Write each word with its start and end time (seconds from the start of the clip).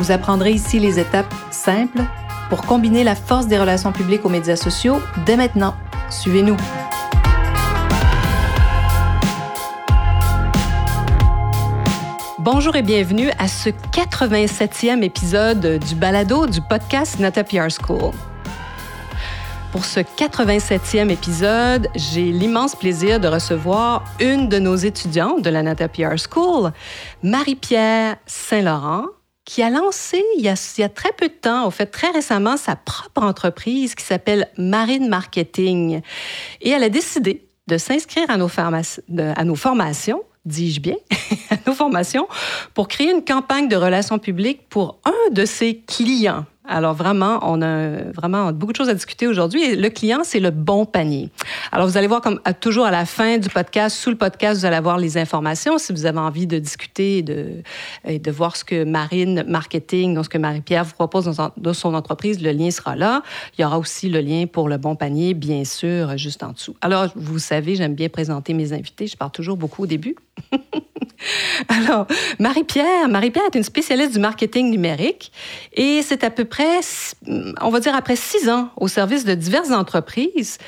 Vous 0.00 0.12
apprendrez 0.12 0.52
ici 0.52 0.78
les 0.78 0.98
étapes 0.98 1.30
simples 1.50 2.00
pour 2.48 2.62
combiner 2.62 3.04
la 3.04 3.14
force 3.14 3.48
des 3.48 3.58
relations 3.58 3.92
publiques 3.92 4.24
aux 4.24 4.30
médias 4.30 4.56
sociaux 4.56 4.98
dès 5.26 5.36
maintenant. 5.36 5.74
Suivez-nous. 6.08 6.56
Bonjour 12.38 12.76
et 12.76 12.82
bienvenue 12.82 13.28
à 13.38 13.46
ce 13.46 13.68
87e 13.68 15.02
épisode 15.02 15.78
du 15.86 15.94
balado 15.94 16.46
du 16.46 16.62
podcast 16.62 17.18
Nata 17.18 17.44
PR 17.44 17.68
School. 17.68 18.12
Pour 19.70 19.84
ce 19.84 20.00
87e 20.00 21.10
épisode, 21.10 21.88
j'ai 21.94 22.32
l'immense 22.32 22.74
plaisir 22.74 23.20
de 23.20 23.28
recevoir 23.28 24.04
une 24.18 24.48
de 24.48 24.58
nos 24.58 24.76
étudiantes 24.76 25.42
de 25.42 25.50
la 25.50 25.62
Nata 25.62 25.88
PR 25.88 26.16
School, 26.16 26.72
Marie-Pierre 27.22 28.16
Saint-Laurent, 28.24 29.04
qui 29.50 29.64
a 29.64 29.70
lancé 29.70 30.22
il 30.36 30.44
y 30.44 30.48
a, 30.48 30.88
très 30.88 31.10
peu 31.10 31.26
de 31.26 31.32
temps, 31.32 31.66
au 31.66 31.72
fait 31.72 31.86
très 31.86 32.08
récemment, 32.10 32.56
sa 32.56 32.76
propre 32.76 33.24
entreprise 33.24 33.96
qui 33.96 34.04
s'appelle 34.04 34.46
Marine 34.56 35.08
Marketing. 35.08 36.02
Et 36.60 36.70
elle 36.70 36.84
a 36.84 36.88
décidé 36.88 37.48
de 37.66 37.76
s'inscrire 37.76 38.30
à 38.30 38.36
nos 38.36 38.46
formations 39.56 40.22
dis-je 40.44 40.80
bien, 40.80 40.94
à 41.50 41.56
nos 41.66 41.74
formations 41.74 42.28
pour 42.74 42.86
créer 42.86 43.10
une 43.10 43.24
campagne 43.24 43.68
de 43.68 43.76
relations 43.76 44.20
publiques 44.20 44.68
pour 44.68 45.00
un 45.04 45.32
de 45.32 45.44
ses 45.44 45.80
clients. 45.80 46.46
Alors 46.68 46.94
vraiment, 46.94 47.40
on 47.42 47.62
a 47.62 48.12
vraiment 48.12 48.52
beaucoup 48.52 48.72
de 48.72 48.76
choses 48.76 48.90
à 48.90 48.94
discuter 48.94 49.26
aujourd'hui. 49.26 49.76
Le 49.76 49.88
client, 49.88 50.20
c'est 50.24 50.40
le 50.40 50.50
bon 50.50 50.84
panier. 50.84 51.30
Alors 51.72 51.88
vous 51.88 51.96
allez 51.96 52.06
voir 52.06 52.20
comme 52.20 52.38
toujours 52.60 52.84
à 52.84 52.90
la 52.90 53.06
fin 53.06 53.38
du 53.38 53.48
podcast, 53.48 53.96
sous 53.96 54.10
le 54.10 54.16
podcast, 54.16 54.60
vous 54.60 54.66
allez 54.66 54.76
avoir 54.76 54.98
les 54.98 55.16
informations 55.16 55.78
si 55.78 55.92
vous 55.92 56.04
avez 56.04 56.18
envie 56.18 56.46
de 56.46 56.58
discuter 56.58 57.18
et 57.18 57.22
de, 57.22 57.62
de 58.06 58.30
voir 58.30 58.56
ce 58.56 58.64
que 58.64 58.84
Marine 58.84 59.44
Marketing, 59.48 60.14
donc 60.14 60.26
ce 60.26 60.28
que 60.28 60.38
Marie-Pierre 60.38 60.84
vous 60.84 60.92
propose 60.92 61.24
dans, 61.24 61.50
dans, 61.56 61.74
son 61.74 61.94
entreprise. 61.94 62.42
Le 62.42 62.52
lien 62.52 62.70
sera 62.70 62.94
là. 62.94 63.22
Il 63.56 63.62
y 63.62 63.64
aura 63.64 63.78
aussi 63.78 64.10
le 64.10 64.20
lien 64.20 64.46
pour 64.46 64.68
le 64.68 64.76
bon 64.76 64.96
panier, 64.96 65.32
bien 65.32 65.64
sûr, 65.64 66.16
juste 66.18 66.42
en 66.42 66.52
dessous. 66.52 66.76
Alors 66.82 67.08
vous 67.16 67.38
savez, 67.38 67.74
j'aime 67.74 67.94
bien 67.94 68.10
présenter 68.10 68.52
mes 68.52 68.74
invités. 68.74 69.06
Je 69.06 69.16
parle 69.16 69.32
toujours 69.32 69.56
beaucoup 69.56 69.84
au 69.84 69.86
début. 69.86 70.14
Alors, 71.68 72.06
Marie-Pierre, 72.38 73.08
Marie-Pierre 73.08 73.44
est 73.52 73.56
une 73.56 73.64
spécialiste 73.64 74.12
du 74.12 74.18
marketing 74.18 74.70
numérique 74.70 75.32
et 75.74 76.02
c'est 76.02 76.24
à 76.24 76.30
peu 76.30 76.44
près, 76.44 76.80
on 77.60 77.70
va 77.70 77.80
dire 77.80 77.94
après 77.94 78.16
six 78.16 78.48
ans 78.48 78.70
au 78.76 78.88
service 78.88 79.24
de 79.24 79.34
diverses 79.34 79.70
entreprises 79.70 80.58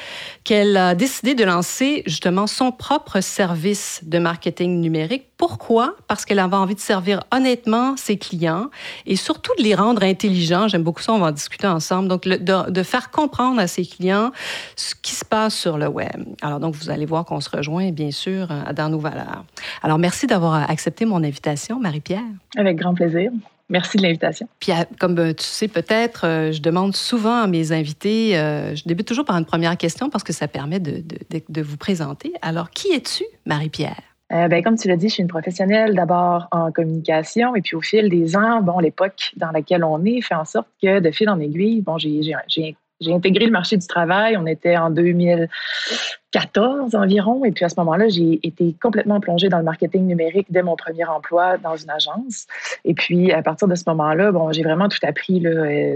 qu'elle 0.44 0.76
a 0.76 0.94
décidé 0.94 1.34
de 1.34 1.44
lancer 1.44 2.02
justement 2.06 2.46
son 2.46 2.72
propre 2.72 3.20
service 3.20 4.00
de 4.02 4.18
marketing 4.18 4.80
numérique. 4.80 5.31
Pourquoi? 5.42 5.96
Parce 6.06 6.24
qu'elle 6.24 6.38
avait 6.38 6.54
envie 6.54 6.76
de 6.76 6.80
servir 6.80 7.24
honnêtement 7.32 7.96
ses 7.96 8.16
clients 8.16 8.70
et 9.06 9.16
surtout 9.16 9.50
de 9.58 9.64
les 9.64 9.74
rendre 9.74 10.04
intelligents. 10.04 10.68
J'aime 10.68 10.84
beaucoup 10.84 11.02
ça, 11.02 11.12
on 11.14 11.18
va 11.18 11.26
en 11.26 11.32
discuter 11.32 11.66
ensemble. 11.66 12.06
Donc, 12.06 12.28
de, 12.28 12.70
de, 12.70 12.82
faire 12.84 13.10
comprendre 13.10 13.58
à 13.58 13.66
ses 13.66 13.84
clients 13.84 14.30
ce 14.76 14.94
qui 14.94 15.16
se 15.16 15.24
passe 15.24 15.56
sur 15.56 15.78
le 15.78 15.88
web. 15.88 16.28
Alors, 16.42 16.60
donc, 16.60 16.76
vous 16.76 16.90
allez 16.90 17.06
voir 17.06 17.24
qu'on 17.24 17.40
se 17.40 17.50
rejoint, 17.50 17.90
bien 17.90 18.12
sûr, 18.12 18.46
dans 18.76 18.88
nos 18.88 19.00
valeurs. 19.00 19.44
Alors, 19.82 19.98
merci 19.98 20.28
d'avoir 20.28 20.70
accepté 20.70 21.06
mon 21.06 21.24
invitation, 21.24 21.80
Marie-Pierre. 21.80 22.22
Avec 22.56 22.76
grand 22.76 22.94
plaisir. 22.94 23.32
Merci 23.68 23.96
de 23.96 24.02
l'invitation. 24.02 24.46
Puis, 24.60 24.70
comme 25.00 25.18
euh, 25.18 25.32
tu 25.32 25.42
sais 25.44 25.66
peut-être, 25.66 26.24
euh, 26.24 26.52
je 26.52 26.62
demande 26.62 26.94
souvent 26.94 27.42
à 27.42 27.48
mes 27.48 27.72
invités, 27.72 28.38
euh, 28.38 28.76
je 28.76 28.84
débute 28.86 29.08
toujours 29.08 29.24
par 29.24 29.36
une 29.36 29.44
première 29.44 29.76
question 29.76 30.08
parce 30.08 30.22
que 30.22 30.32
ça 30.32 30.46
permet 30.46 30.78
de, 30.78 31.02
de, 31.02 31.42
de 31.48 31.62
vous 31.62 31.78
présenter. 31.78 32.32
Alors, 32.42 32.70
qui 32.70 32.92
es-tu, 32.92 33.24
Marie-Pierre? 33.44 34.11
Euh, 34.32 34.48
ben, 34.48 34.62
comme 34.62 34.78
tu 34.78 34.88
l'as 34.88 34.96
dit, 34.96 35.08
je 35.08 35.14
suis 35.14 35.22
une 35.22 35.28
professionnelle 35.28 35.94
d'abord 35.94 36.48
en 36.52 36.72
communication 36.72 37.54
et 37.54 37.60
puis 37.60 37.76
au 37.76 37.82
fil 37.82 38.08
des 38.08 38.34
ans, 38.36 38.62
bon, 38.62 38.78
l'époque 38.78 39.32
dans 39.36 39.50
laquelle 39.50 39.84
on 39.84 40.02
est 40.04 40.22
fait 40.22 40.34
en 40.34 40.46
sorte 40.46 40.68
que 40.82 41.00
de 41.00 41.10
fil 41.10 41.28
en 41.28 41.38
aiguille, 41.38 41.82
bon, 41.82 41.98
j'ai 41.98 42.34
intégré 43.08 43.44
le 43.44 43.50
marché 43.50 43.76
du 43.76 43.86
travail. 43.86 44.38
On 44.38 44.46
était 44.46 44.78
en 44.78 44.88
2014 44.90 46.94
environ. 46.94 47.44
Et 47.44 47.52
puis 47.52 47.66
à 47.66 47.68
ce 47.68 47.74
moment-là, 47.78 48.08
j'ai 48.08 48.40
été 48.42 48.74
complètement 48.80 49.20
plongée 49.20 49.50
dans 49.50 49.58
le 49.58 49.64
marketing 49.64 50.06
numérique 50.06 50.46
dès 50.48 50.62
mon 50.62 50.76
premier 50.76 51.04
emploi 51.04 51.58
dans 51.58 51.76
une 51.76 51.90
agence. 51.90 52.46
Et 52.84 52.94
puis 52.94 53.32
à 53.32 53.42
partir 53.42 53.68
de 53.68 53.74
ce 53.74 53.84
moment-là, 53.88 54.32
bon, 54.32 54.50
j'ai 54.52 54.62
vraiment 54.62 54.88
tout 54.88 55.00
appris 55.02 55.46
euh, 55.46 55.94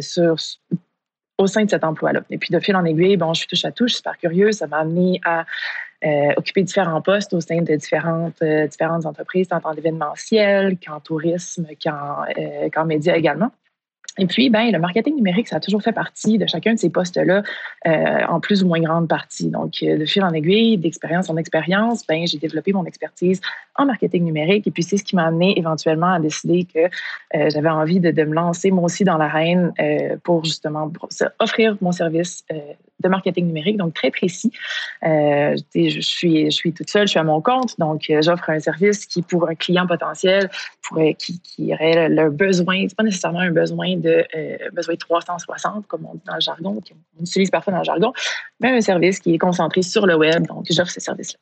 au 1.38 1.46
sein 1.46 1.64
de 1.64 1.70
cet 1.70 1.84
emploi-là. 1.84 2.20
Et 2.30 2.36
puis 2.36 2.52
de 2.52 2.60
fil 2.60 2.76
en 2.76 2.84
aiguille, 2.84 3.16
bon, 3.16 3.32
je 3.32 3.38
suis 3.40 3.48
touche 3.48 3.64
à 3.64 3.72
touche, 3.72 3.94
super 3.94 4.18
curieuse. 4.18 4.56
Ça 4.56 4.66
m'a 4.66 4.76
amené 4.78 5.22
à 5.24 5.46
euh, 6.04 6.32
occuper 6.36 6.62
différents 6.62 7.00
postes 7.00 7.32
au 7.32 7.40
sein 7.40 7.62
de 7.62 7.74
différentes, 7.74 8.42
euh, 8.42 8.66
différentes 8.66 9.06
entreprises, 9.06 9.48
tant 9.48 9.60
en 9.64 9.72
événementiel 9.72 10.76
qu'en 10.78 11.00
tourisme, 11.00 11.66
qu'en 11.82 12.24
euh, 12.38 12.84
médias 12.84 13.16
également. 13.16 13.50
Et 14.18 14.26
puis, 14.26 14.48
ben, 14.50 14.72
le 14.72 14.78
marketing 14.78 15.16
numérique, 15.16 15.48
ça 15.48 15.56
a 15.56 15.60
toujours 15.60 15.82
fait 15.82 15.92
partie 15.92 16.38
de 16.38 16.46
chacun 16.46 16.74
de 16.74 16.78
ces 16.78 16.90
postes-là, 16.90 17.42
euh, 17.86 18.20
en 18.28 18.40
plus 18.40 18.62
ou 18.62 18.68
moins 18.68 18.80
grande 18.80 19.08
partie. 19.08 19.50
Donc, 19.50 19.82
euh, 19.82 19.98
de 19.98 20.04
fil 20.06 20.24
en 20.24 20.32
aiguille, 20.32 20.78
d'expérience 20.78 21.28
en 21.28 21.36
expérience, 21.36 22.06
ben, 22.06 22.26
j'ai 22.26 22.38
développé 22.38 22.72
mon 22.72 22.84
expertise 22.84 23.40
en 23.74 23.84
marketing 23.84 24.24
numérique. 24.24 24.66
Et 24.66 24.70
puis, 24.70 24.82
c'est 24.82 24.96
ce 24.96 25.04
qui 25.04 25.16
m'a 25.16 25.26
amené 25.26 25.58
éventuellement 25.58 26.12
à 26.12 26.20
décider 26.20 26.64
que 26.64 26.78
euh, 26.78 27.50
j'avais 27.50 27.68
envie 27.68 28.00
de, 28.00 28.10
me 28.26 28.34
lancer 28.34 28.70
moi 28.70 28.84
aussi 28.84 29.04
dans 29.04 29.18
l'arène 29.18 29.72
euh, 29.78 30.16
pour 30.24 30.44
justement 30.44 30.90
offrir 31.38 31.76
mon 31.80 31.92
service 31.92 32.44
de 33.00 33.08
marketing 33.08 33.46
numérique, 33.46 33.76
donc 33.76 33.94
très 33.94 34.10
précis. 34.10 34.50
Je, 35.02 36.00
suis, 36.00 36.46
je 36.46 36.50
suis 36.50 36.72
toute 36.72 36.88
seule, 36.88 37.06
je 37.06 37.10
suis 37.10 37.20
à 37.20 37.24
mon 37.24 37.40
compte, 37.40 37.78
donc 37.78 38.10
j'offre 38.20 38.50
un 38.50 38.58
service 38.58 39.06
qui, 39.06 39.22
pour 39.22 39.48
un 39.48 39.54
client 39.54 39.86
potentiel, 39.86 40.50
pourrait, 40.82 41.14
qui, 41.14 41.40
qui 41.40 41.72
aurait 41.74 42.08
le 42.08 42.30
besoin, 42.30 42.86
c'est 42.88 42.96
pas 42.96 43.04
nécessairement 43.04 43.40
un 43.40 43.50
besoin 43.50 43.96
de 43.96 44.05
de 44.06 44.70
besoin 44.72 44.96
360, 44.96 45.86
comme 45.86 46.06
on 46.06 46.14
dit 46.14 46.22
dans 46.26 46.34
le 46.34 46.40
jargon, 46.40 46.74
qu'on 46.74 47.22
utilise 47.22 47.50
parfois 47.50 47.72
dans 47.72 47.80
le 47.80 47.84
jargon, 47.84 48.12
mais 48.60 48.70
un 48.70 48.80
service 48.80 49.20
qui 49.20 49.34
est 49.34 49.38
concentré 49.38 49.82
sur 49.82 50.06
le 50.06 50.16
web. 50.16 50.46
Donc, 50.46 50.66
j'offre 50.70 50.90
ce 50.90 51.00
service-là. 51.00 51.38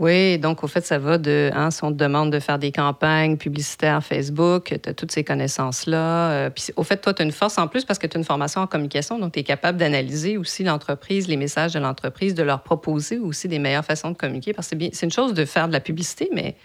Oui, 0.00 0.38
donc 0.38 0.64
au 0.64 0.66
fait, 0.66 0.80
ça 0.80 0.98
va 0.98 1.18
de, 1.18 1.50
hein, 1.52 1.70
si 1.70 1.84
on 1.84 1.92
te 1.92 1.96
demande 1.98 2.32
de 2.32 2.40
faire 2.40 2.58
des 2.58 2.72
campagnes 2.72 3.36
publicitaires 3.36 4.02
Facebook, 4.02 4.74
tu 4.82 4.88
as 4.88 4.94
toutes 4.94 5.12
ces 5.12 5.24
connaissances-là. 5.24 6.30
Euh, 6.30 6.50
puis 6.50 6.68
au 6.76 6.84
fait, 6.84 6.96
toi, 6.96 7.12
tu 7.12 7.20
as 7.20 7.24
une 7.26 7.32
force 7.32 7.58
en 7.58 7.68
plus 7.68 7.84
parce 7.84 7.98
que 7.98 8.06
tu 8.06 8.16
as 8.16 8.18
une 8.18 8.24
formation 8.24 8.62
en 8.62 8.66
communication, 8.66 9.18
donc 9.18 9.34
tu 9.34 9.40
es 9.40 9.42
capable 9.42 9.76
d'analyser 9.76 10.38
aussi 10.38 10.64
l'entreprise, 10.64 11.28
les 11.28 11.36
messages 11.36 11.74
de 11.74 11.80
l'entreprise, 11.80 12.34
de 12.34 12.42
leur 12.42 12.62
proposer 12.62 13.18
aussi 13.18 13.46
des 13.46 13.58
meilleures 13.58 13.84
façons 13.84 14.10
de 14.10 14.16
communiquer. 14.16 14.54
Parce 14.54 14.70
que 14.70 14.76
c'est 14.90 15.04
une 15.04 15.12
chose 15.12 15.34
de 15.34 15.44
faire 15.44 15.68
de 15.68 15.74
la 15.74 15.80
publicité, 15.80 16.30
mais 16.32 16.56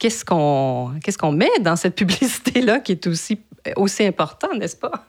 qu'est-ce 0.00 0.24
qu'on 0.24 0.90
qu'est-ce 1.04 1.18
qu'on 1.18 1.30
met 1.30 1.56
dans 1.60 1.76
cette 1.76 1.94
publicité-là 2.02 2.80
qui 2.80 2.90
est 2.90 3.06
aussi 3.06 3.38
aussi 3.76 4.04
important, 4.04 4.48
n'est-ce 4.54 4.76
pas? 4.76 5.06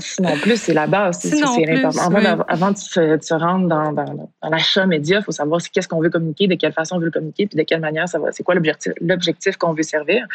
Sinon 0.00 0.36
plus, 0.42 0.56
c'est 0.60 0.74
la 0.74 0.86
base. 0.86 1.20
Sinon 1.20 1.54
plus, 1.62 1.84
avant, 1.84 2.44
avant, 2.48 2.70
de, 2.72 2.76
se, 2.76 3.34
rendre 3.34 3.68
dans, 3.68 3.92
dans, 3.92 4.28
l'achat 4.48 4.86
média, 4.86 5.18
il 5.18 5.24
faut 5.24 5.32
savoir 5.32 5.60
qu'est-ce 5.72 5.88
qu'on 5.88 6.00
veut 6.00 6.10
communiquer, 6.10 6.48
de 6.48 6.54
quelle 6.54 6.72
façon 6.72 6.96
on 6.96 6.98
veut 6.98 7.06
le 7.06 7.10
communiquer, 7.10 7.46
puis 7.46 7.56
de 7.56 7.62
quelle 7.62 7.80
manière 7.80 8.08
ça 8.08 8.18
va. 8.18 8.32
C'est 8.32 8.42
quoi 8.42 8.54
l'objectif 8.54 9.56
qu'on 9.56 9.72
veut 9.72 9.82
servir. 9.82 10.26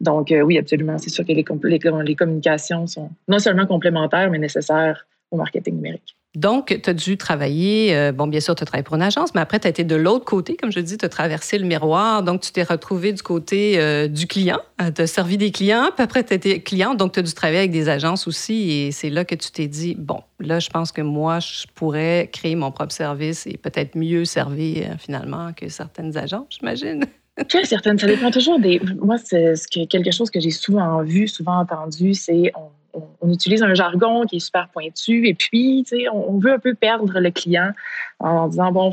Donc, 0.00 0.32
euh, 0.32 0.40
oui, 0.42 0.58
absolument. 0.58 0.98
C'est 0.98 1.10
sûr 1.10 1.24
que 1.24 1.32
les, 1.32 1.44
les, 1.64 1.80
les 2.04 2.16
communications 2.16 2.86
sont 2.86 3.10
non 3.28 3.38
seulement 3.38 3.66
complémentaires, 3.66 4.30
mais 4.30 4.38
nécessaires 4.38 5.06
au 5.32 5.36
marketing 5.36 5.76
numérique. 5.76 6.16
Donc, 6.34 6.78
tu 6.82 6.88
as 6.88 6.94
dû 6.94 7.18
travailler, 7.18 7.94
euh, 7.94 8.10
bon, 8.10 8.26
bien 8.26 8.40
sûr, 8.40 8.54
tu 8.54 8.62
as 8.62 8.66
travaillé 8.66 8.84
pour 8.84 8.96
une 8.96 9.02
agence, 9.02 9.34
mais 9.34 9.42
après, 9.42 9.60
tu 9.60 9.66
as 9.66 9.70
été 9.70 9.84
de 9.84 9.96
l'autre 9.96 10.24
côté, 10.24 10.56
comme 10.56 10.72
je 10.72 10.80
dis, 10.80 10.96
tu 10.96 11.04
as 11.04 11.10
traversé 11.10 11.58
le 11.58 11.66
miroir. 11.66 12.22
Donc, 12.22 12.40
tu 12.40 12.52
t'es 12.52 12.62
retrouvé 12.62 13.12
du 13.12 13.22
côté 13.22 13.78
euh, 13.78 14.08
du 14.08 14.26
client, 14.26 14.60
tu 14.78 15.02
as 15.02 15.06
servi 15.06 15.36
des 15.36 15.50
clients, 15.50 15.90
puis 15.94 16.02
après, 16.02 16.24
tu 16.24 16.32
étais 16.32 16.60
client, 16.60 16.94
donc 16.94 17.12
tu 17.12 17.20
as 17.20 17.22
dû 17.22 17.34
travailler 17.34 17.58
avec 17.58 17.70
des 17.70 17.90
agences 17.90 18.26
aussi. 18.26 18.70
Et 18.70 18.92
c'est 18.92 19.10
là 19.10 19.26
que 19.26 19.34
tu 19.34 19.50
t'es 19.50 19.66
dit, 19.66 19.94
bon, 19.94 20.22
là, 20.40 20.58
je 20.58 20.70
pense 20.70 20.90
que 20.90 21.02
moi, 21.02 21.38
je 21.40 21.66
pourrais 21.74 22.30
créer 22.32 22.54
mon 22.54 22.70
propre 22.70 22.92
service 22.92 23.46
et 23.46 23.58
peut-être 23.58 23.94
mieux 23.94 24.24
servir 24.24 24.86
euh, 24.86 24.94
finalement 24.98 25.52
que 25.52 25.68
certaines 25.68 26.16
agences, 26.16 26.56
j'imagine. 26.58 27.04
certaines, 27.64 27.98
ça 27.98 28.06
dépend 28.06 28.30
toujours 28.30 28.58
des. 28.58 28.80
Moi, 29.02 29.18
c'est 29.18 29.54
quelque 29.86 30.10
chose 30.10 30.30
que 30.30 30.40
j'ai 30.40 30.50
souvent 30.50 31.02
vu, 31.02 31.28
souvent 31.28 31.58
entendu, 31.58 32.14
c'est 32.14 32.52
on, 32.54 32.70
utilise 33.26 33.62
un 33.62 33.74
jargon 33.74 34.24
qui 34.26 34.36
est 34.36 34.40
super 34.40 34.68
pointu 34.68 35.26
et 35.26 35.34
puis, 35.34 35.84
on, 36.12 36.38
veut 36.38 36.52
un 36.52 36.58
peu 36.58 36.74
perdre 36.74 37.18
le 37.18 37.30
client 37.30 37.72
en 38.18 38.48
disant, 38.48 38.72
bon, 38.72 38.90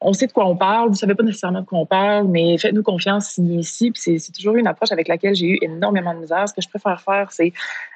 on 0.00 0.12
sait 0.12 0.26
de 0.26 0.32
quoi 0.32 0.46
on 0.46 0.56
parle, 0.56 0.88
vous 0.88 0.96
savez 0.96 1.14
pas 1.14 1.22
nécessairement 1.22 1.60
de 1.60 1.66
quoi 1.66 1.78
on 1.78 1.86
parle, 1.86 2.28
mais 2.28 2.58
faites-nous 2.58 2.82
confiance 2.82 3.38
ici. 3.38 3.90
Puis 3.90 4.20
c'est 4.20 4.32
toujours 4.32 4.56
une 4.56 4.66
approche 4.66 4.92
avec 4.92 5.08
laquelle 5.08 5.34
j'ai 5.34 5.46
eu 5.46 5.58
énormément 5.62 6.14
de 6.14 6.20
misère. 6.20 6.48
Ce 6.48 6.54
que 6.54 6.60
je 6.60 6.68
préfère 6.68 7.00
faire, 7.00 7.30
c'est 7.30 7.52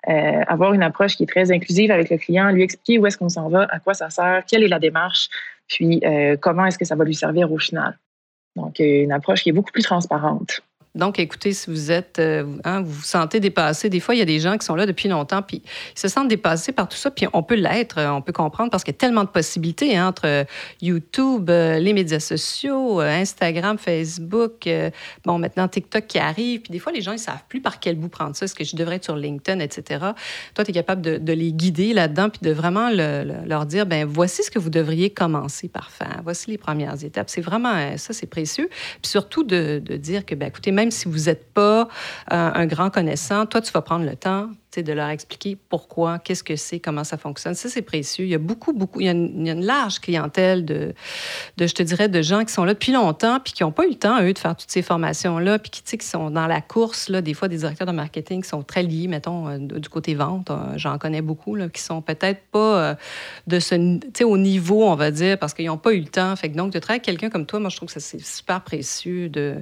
euh, 0.08 0.42
avoir 0.46 0.72
une 0.72 0.82
approche 0.82 1.16
qui 1.16 1.24
est 1.24 1.26
très 1.26 1.50
inclusive 1.50 1.90
avec 1.90 2.10
le 2.10 2.16
client, 2.16 2.50
lui 2.50 2.62
expliquer 2.62 2.98
où 2.98 3.06
est-ce 3.06 3.18
qu'on 3.18 3.28
s'en 3.28 3.48
va, 3.48 3.66
à 3.70 3.80
quoi 3.80 3.94
ça 3.94 4.10
sert, 4.10 4.44
quelle 4.46 4.62
est 4.62 4.68
la 4.68 4.78
démarche, 4.78 5.28
puis 5.66 6.00
euh, 6.04 6.36
comment 6.40 6.66
est-ce 6.66 6.78
que 6.78 6.84
ça 6.84 6.94
va 6.94 7.04
lui 7.04 7.14
servir 7.14 7.50
au 7.52 7.58
final. 7.58 7.98
Donc, 8.54 8.78
une 8.78 9.12
approche 9.12 9.42
qui 9.42 9.50
est 9.50 9.52
beaucoup 9.52 9.72
plus 9.72 9.82
transparente. 9.82 10.62
Donc, 10.96 11.18
écoutez, 11.18 11.52
si 11.52 11.68
vous 11.68 11.92
êtes, 11.92 12.18
euh, 12.18 12.56
hein, 12.64 12.80
vous 12.80 12.90
vous 12.90 13.02
sentez 13.02 13.38
dépassé, 13.38 13.90
des 13.90 14.00
fois, 14.00 14.14
il 14.14 14.18
y 14.18 14.22
a 14.22 14.26
des 14.26 14.40
gens 14.40 14.56
qui 14.56 14.64
sont 14.64 14.74
là 14.74 14.86
depuis 14.86 15.08
longtemps, 15.08 15.42
puis 15.42 15.62
ils 15.94 15.98
se 15.98 16.08
sentent 16.08 16.28
dépassés 16.28 16.72
par 16.72 16.88
tout 16.88 16.96
ça, 16.96 17.10
puis 17.10 17.26
on 17.34 17.42
peut 17.42 17.54
l'être, 17.54 18.00
on 18.00 18.22
peut 18.22 18.32
comprendre, 18.32 18.70
parce 18.70 18.82
qu'il 18.82 18.94
y 18.94 18.96
a 18.96 18.98
tellement 18.98 19.24
de 19.24 19.28
possibilités 19.28 19.96
hein, 19.96 20.08
entre 20.08 20.46
YouTube, 20.80 21.50
euh, 21.50 21.78
les 21.78 21.92
médias 21.92 22.18
sociaux, 22.18 23.02
euh, 23.02 23.20
Instagram, 23.20 23.76
Facebook, 23.76 24.68
bon, 25.24 25.38
maintenant 25.38 25.68
TikTok 25.68 26.06
qui 26.06 26.18
arrive, 26.18 26.62
puis 26.62 26.72
des 26.72 26.78
fois, 26.78 26.92
les 26.92 27.02
gens, 27.02 27.12
ils 27.12 27.18
savent 27.18 27.44
plus 27.48 27.60
par 27.60 27.78
quel 27.78 27.96
bout 27.96 28.08
prendre 28.08 28.34
ça. 28.34 28.46
Est-ce 28.46 28.54
que 28.54 28.64
je 28.64 28.74
devrais 28.74 28.96
être 28.96 29.04
sur 29.04 29.16
LinkedIn, 29.16 29.60
etc. 29.60 30.00
Toi, 30.54 30.64
tu 30.64 30.70
es 30.70 30.74
capable 30.74 31.02
de, 31.02 31.32
les 31.36 31.52
guider 31.52 31.92
là-dedans, 31.92 32.30
puis 32.30 32.40
de 32.42 32.52
vraiment 32.52 32.88
leur 32.88 33.66
dire, 33.66 33.84
ben 33.84 34.06
voici 34.06 34.42
ce 34.42 34.50
que 34.50 34.58
vous 34.58 34.70
devriez 34.70 35.10
commencer 35.10 35.68
par 35.68 35.90
faire. 35.90 36.20
Voici 36.24 36.50
les 36.50 36.56
premières 36.56 37.04
étapes. 37.04 37.28
C'est 37.28 37.42
vraiment, 37.42 37.98
ça, 37.98 38.14
c'est 38.14 38.26
précieux. 38.26 38.70
Puis 39.02 39.10
surtout 39.10 39.44
de, 39.44 39.82
de 39.84 39.96
dire 39.96 40.24
que, 40.24 40.34
ben 40.34 40.46
écoutez, 40.46 40.72
même 40.72 40.85
si 40.90 41.08
vous 41.08 41.24
n'êtes 41.24 41.52
pas 41.52 41.82
euh, 41.82 41.86
un 42.30 42.66
grand 42.66 42.90
connaissant, 42.90 43.46
toi, 43.46 43.60
tu 43.60 43.72
vas 43.72 43.82
prendre 43.82 44.04
le 44.04 44.16
temps 44.16 44.50
de 44.82 44.92
leur 44.92 45.08
expliquer 45.08 45.56
pourquoi, 45.68 46.18
qu'est-ce 46.18 46.44
que 46.44 46.56
c'est, 46.56 46.80
comment 46.80 47.04
ça 47.04 47.16
fonctionne. 47.16 47.54
Ça, 47.54 47.68
c'est 47.68 47.82
précieux. 47.82 48.24
Il 48.24 48.30
y 48.30 48.34
a 48.34 48.38
beaucoup, 48.38 48.72
beaucoup, 48.72 49.00
il 49.00 49.06
y 49.06 49.08
a 49.08 49.12
une, 49.12 49.64
large 49.64 50.00
clientèle 50.00 50.64
de, 50.64 50.94
de, 51.56 51.66
je 51.66 51.74
te 51.74 51.82
dirais, 51.82 52.08
de 52.08 52.22
gens 52.22 52.44
qui 52.44 52.52
sont 52.52 52.64
là 52.64 52.74
depuis 52.74 52.92
longtemps 52.92 53.40
puis 53.40 53.52
qui 53.52 53.62
n'ont 53.62 53.72
pas 53.72 53.86
eu 53.86 53.90
le 53.90 53.94
temps, 53.94 54.22
eux, 54.22 54.32
de 54.32 54.38
faire 54.38 54.56
toutes 54.56 54.70
ces 54.70 54.82
formations-là, 54.82 55.58
puis 55.58 55.70
qui, 55.70 55.82
tu 55.82 55.90
sais, 55.90 55.98
qui 55.98 56.06
sont 56.06 56.30
dans 56.30 56.46
la 56.46 56.60
course, 56.60 57.08
là, 57.08 57.22
des 57.22 57.34
fois, 57.34 57.48
des 57.48 57.58
directeurs 57.58 57.86
de 57.86 57.92
marketing 57.92 58.42
qui 58.42 58.48
sont 58.48 58.62
très 58.62 58.82
liés, 58.82 59.08
mettons, 59.08 59.48
euh, 59.48 59.58
du 59.58 59.88
côté 59.88 60.14
vente. 60.14 60.50
Euh, 60.50 60.56
j'en 60.76 60.98
connais 60.98 61.22
beaucoup, 61.22 61.54
là, 61.54 61.68
qui 61.68 61.82
sont 61.82 62.02
peut-être 62.02 62.42
pas 62.50 62.58
euh, 62.58 62.94
de 63.46 63.58
ce, 63.58 63.74
tu 63.74 64.00
sais, 64.14 64.24
au 64.24 64.38
niveau, 64.38 64.84
on 64.84 64.94
va 64.94 65.10
dire, 65.10 65.38
parce 65.38 65.54
qu'ils 65.54 65.66
n'ont 65.66 65.78
pas 65.78 65.92
eu 65.92 66.00
le 66.00 66.08
temps. 66.08 66.34
Fait 66.36 66.50
que 66.50 66.56
donc, 66.56 66.72
de 66.72 66.78
travailler 66.78 67.00
avec 67.00 67.04
quelqu'un 67.04 67.30
comme 67.30 67.46
toi, 67.46 67.60
moi, 67.60 67.70
je 67.70 67.76
trouve 67.76 67.92
que 67.92 68.00
c'est 68.00 68.20
super 68.20 68.60
précieux 68.62 69.28
de, 69.28 69.56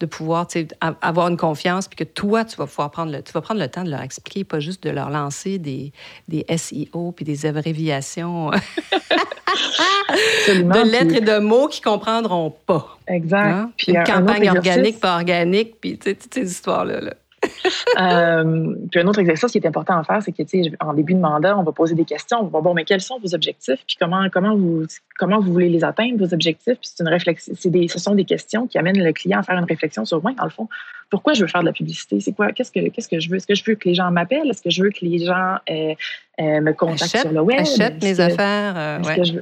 de 0.00 0.06
pouvoir, 0.06 0.46
tu 0.46 0.60
sais, 0.60 0.68
avoir 1.00 1.28
une 1.28 1.36
confiance 1.36 1.88
puis 1.88 1.96
que 1.96 2.04
toi, 2.04 2.44
tu 2.44 2.56
vas 2.56 2.66
pouvoir 2.66 2.90
prendre 2.90 3.12
le, 3.12 3.22
tu 3.22 3.32
vas 3.32 3.40
prendre 3.40 3.60
le 3.60 3.68
temps 3.68 3.84
de 3.84 3.90
leur 3.90 4.02
expliquer 4.02 4.44
pas 4.52 4.60
juste 4.60 4.82
de 4.84 4.90
leur 4.90 5.08
lancer 5.08 5.58
des, 5.58 5.92
des 6.28 6.44
SEO 6.56 7.12
puis 7.12 7.24
des 7.24 7.46
abréviations 7.46 8.50
de 10.48 10.90
lettres 10.90 11.16
et 11.16 11.20
de 11.22 11.38
mots 11.38 11.68
qu'ils 11.68 11.82
comprendront 11.82 12.54
pas. 12.66 12.98
Exact. 13.08 13.46
Hein? 13.46 13.70
Puis 13.78 13.92
une 13.92 14.04
campagne 14.04 14.50
organique, 14.50 15.00
pas 15.00 15.14
organique, 15.14 15.80
puis 15.80 15.98
toutes 15.98 16.34
ces 16.34 16.50
histoires-là. 16.50 17.00
Là. 17.00 17.14
euh, 18.00 18.74
puis 18.90 19.00
un 19.00 19.06
autre 19.06 19.20
exercice 19.20 19.50
qui 19.50 19.58
est 19.58 19.66
important 19.66 19.98
à 19.98 20.04
faire, 20.04 20.22
c'est 20.22 20.32
que, 20.32 20.42
en 20.84 20.94
début 20.94 21.14
de 21.14 21.20
mandat, 21.20 21.56
on 21.56 21.62
va 21.62 21.72
poser 21.72 21.94
des 21.94 22.04
questions. 22.04 22.44
Bon, 22.44 22.60
bon, 22.62 22.74
mais 22.74 22.84
quels 22.84 23.00
sont 23.00 23.18
vos 23.18 23.34
objectifs? 23.34 23.80
Puis 23.86 23.96
comment, 23.98 24.28
comment, 24.30 24.56
vous, 24.56 24.84
comment 25.18 25.40
vous 25.40 25.52
voulez 25.52 25.68
les 25.68 25.84
atteindre, 25.84 26.18
vos 26.18 26.34
objectifs? 26.34 26.78
Puis 26.78 26.90
c'est 26.94 27.02
une 27.02 27.08
réflexion, 27.08 27.54
des, 27.66 27.88
ce 27.88 27.98
sont 27.98 28.14
des 28.14 28.24
questions 28.24 28.66
qui 28.66 28.78
amènent 28.78 29.02
le 29.02 29.12
client 29.12 29.40
à 29.40 29.42
faire 29.42 29.58
une 29.58 29.64
réflexion 29.64 30.04
sur, 30.04 30.22
moi, 30.22 30.32
dans 30.36 30.44
le 30.44 30.50
fond, 30.50 30.68
pourquoi 31.12 31.34
je 31.34 31.42
veux 31.42 31.46
faire 31.46 31.60
de 31.60 31.66
la 31.66 31.74
publicité? 31.74 32.20
C'est 32.20 32.32
quoi? 32.32 32.52
Qu'est-ce 32.52 32.72
que, 32.72 32.88
qu'est-ce 32.88 33.08
que 33.08 33.20
je 33.20 33.28
veux? 33.28 33.36
Est-ce 33.36 33.46
que 33.46 33.54
je 33.54 33.62
veux 33.66 33.74
que 33.74 33.86
les 33.86 33.94
gens 33.94 34.10
m'appellent? 34.10 34.48
Est-ce 34.48 34.62
que 34.62 34.70
je 34.70 34.82
veux 34.82 34.88
que 34.88 35.04
les 35.04 35.26
gens 35.26 35.56
euh, 35.68 35.94
euh, 36.40 36.60
me 36.62 36.72
contactent 36.72 37.18
sur 37.18 37.30
le 37.30 37.42
web? 37.42 37.60
Achètent 37.60 38.02
mes 38.02 38.18
affaires. 38.18 38.74
Euh, 38.78 38.98
est-ce, 39.00 39.16
que 39.16 39.24
je 39.24 39.32
veux, 39.34 39.40